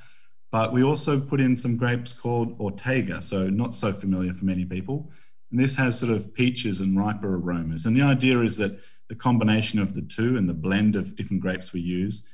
[0.57, 4.65] But we also put in some grapes called Ortega, so not so familiar for many
[4.65, 5.13] people.
[5.51, 7.85] And this has sort of peaches and riper aromas.
[7.85, 8.81] And the idea is that
[9.11, 12.27] the combination of the two and the blend of different grapes we use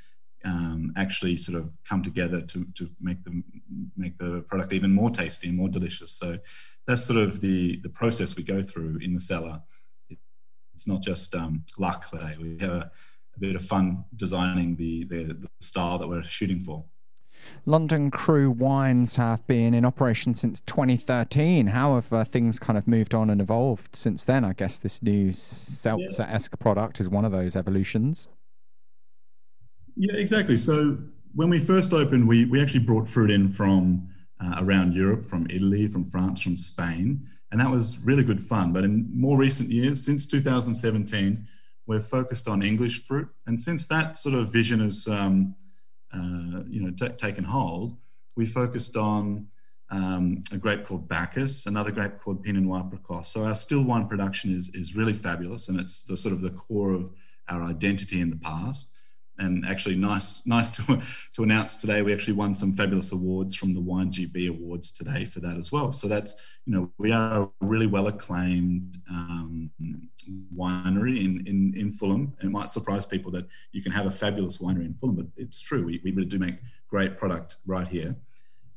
[0.45, 3.43] um, actually sort of come together to, to make the
[3.97, 6.13] make the product even more tasty and more delicious.
[6.13, 6.39] So
[6.87, 9.61] that's sort of the the process we go through in the cellar.
[10.77, 12.07] It's not just um, luck.
[12.41, 12.91] We have a,
[13.35, 16.85] a, bit of fun designing the, the the style that we're shooting for.
[17.67, 21.69] London Cru Wines have been in operation since 2013.
[21.69, 24.45] How have uh, things kind of moved on and evolved since then?
[24.45, 28.29] I guess this new seltzer esque product is one of those evolutions.
[29.97, 30.57] Yeah, exactly.
[30.57, 30.99] So
[31.35, 34.09] when we first opened, we, we actually brought fruit in from
[34.41, 38.73] uh, around Europe, from Italy, from France, from Spain, and that was really good fun.
[38.73, 41.47] But in more recent years, since 2017,
[41.87, 45.55] we're focused on English fruit, and since that sort of vision has um,
[46.13, 47.97] uh, you know, t- taken hold,
[48.37, 49.49] we focused on
[49.91, 53.27] um, a grape called Bacchus, another grape called Pinot Noir Precoce.
[53.27, 56.51] So our still wine production is is really fabulous, and it's the sort of the
[56.51, 57.11] core of
[57.49, 58.93] our identity in the past
[59.43, 61.03] and actually nice nice to,
[61.35, 65.25] to announce today we actually won some fabulous awards from the wine gb awards today
[65.25, 65.93] for that as well.
[65.93, 66.35] So that's
[66.65, 69.71] you know we are a really well acclaimed um,
[70.57, 72.35] winery in, in in fulham.
[72.43, 75.61] It might surprise people that you can have a fabulous winery in fulham but it's
[75.61, 75.85] true.
[75.85, 76.57] We, we really do make
[76.89, 78.15] great product right here.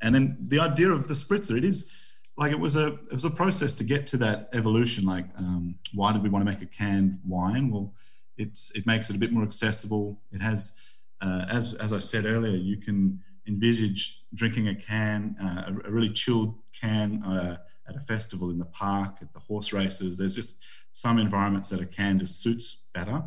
[0.02, 1.94] And then the idea of the spritzer it is
[2.38, 5.76] like it was a it was a process to get to that evolution like um,
[5.94, 7.70] why did we want to make a canned wine?
[7.70, 7.94] Well
[8.38, 10.20] it's it makes it a bit more accessible.
[10.32, 10.80] It has,
[11.22, 15.92] uh, as as I said earlier, you can envisage drinking a can, uh, a, a,
[15.92, 17.58] really chilled can uh,
[17.88, 20.18] at a festival in the park, at the horse races.
[20.18, 20.64] There's just
[20.94, 23.24] some environments that a can just suits better.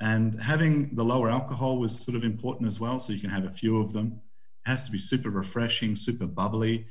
[0.00, 3.44] And having the lower alcohol was sort of important as well, so you can have
[3.44, 4.20] a few of them.
[4.64, 6.86] It has to be super refreshing, super bubbly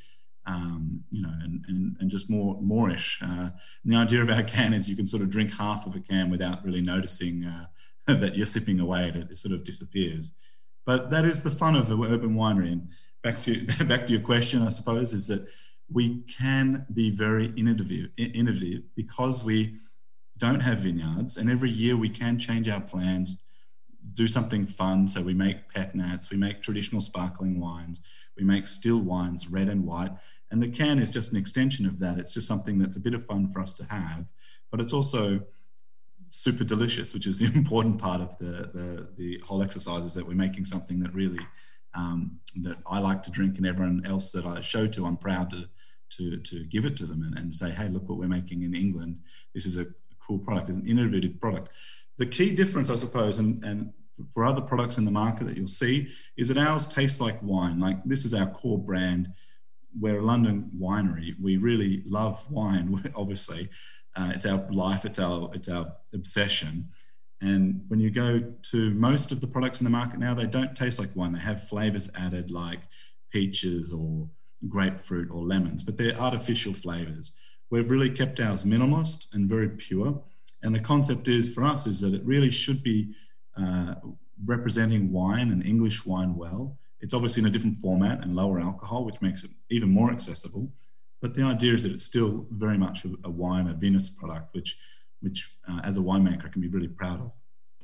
[0.46, 3.22] um, you know, and, and, and just more moreish.
[3.22, 3.50] Uh,
[3.86, 6.30] the idea of our can is you can sort of drink half of a can
[6.30, 7.66] without really noticing uh,
[8.08, 9.10] that you're sipping away.
[9.10, 10.34] It, it sort of disappears.
[10.86, 12.72] But that is the fun of the urban winery.
[12.72, 12.90] And
[13.22, 15.48] back to back to your question, I suppose, is that
[15.92, 19.76] we can be very innovative, innovative because we
[20.38, 23.42] don't have vineyards, and every year we can change our plans,
[24.14, 25.08] do something fun.
[25.08, 28.02] So we make pet nats, we make traditional sparkling wines,
[28.40, 30.12] we make still wines, red and white,
[30.52, 32.18] and the can is just an extension of that.
[32.18, 34.26] It's just something that's a bit of fun for us to have,
[34.72, 35.42] but it's also
[36.30, 40.28] super delicious, which is the important part of the, the, the whole exercise is that
[40.28, 41.46] we're making something that really
[41.96, 45.50] um, that I like to drink and everyone else that I show to, I'm proud
[45.52, 45.66] to
[46.12, 48.74] to, to give it to them and, and say, hey, look what we're making in
[48.74, 49.20] England.
[49.54, 49.86] This is a
[50.26, 51.70] cool product, it's an innovative product.
[52.18, 53.94] The key difference, I suppose, and, and
[54.34, 56.08] for other products in the market that you'll see,
[56.38, 57.80] is that ours tastes like wine.
[57.80, 59.30] Like this is our core brand
[59.98, 61.34] we're a London winery.
[61.42, 63.70] We really love wine, obviously.
[64.16, 66.90] Uh, it's our life, it's our, it's our obsession.
[67.42, 68.42] And when you go
[68.72, 71.32] to most of the products in the market now, they don't taste like wine.
[71.32, 72.82] They have flavors added like
[73.32, 74.28] peaches or
[74.68, 77.38] grapefruit or lemons, but they're artificial flavors.
[77.70, 80.22] We've really kept ours minimalist and very pure.
[80.64, 83.14] And the concept is for us is that it really should be
[83.58, 83.96] uh,
[84.46, 89.06] representing wine and English wine well it's obviously in a different format and lower alcohol,
[89.06, 90.72] which makes it even more accessible.
[91.22, 94.78] But the idea is that it's still very much a, wine, a vinous product, which,
[95.22, 97.34] which uh, as a winemaker, I can be really proud of.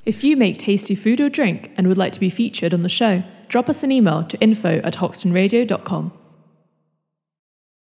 [0.04, 2.88] If you make tasty food or drink and would like to be featured on the
[2.88, 6.12] show, drop us an email to info at hoxtonradio.com.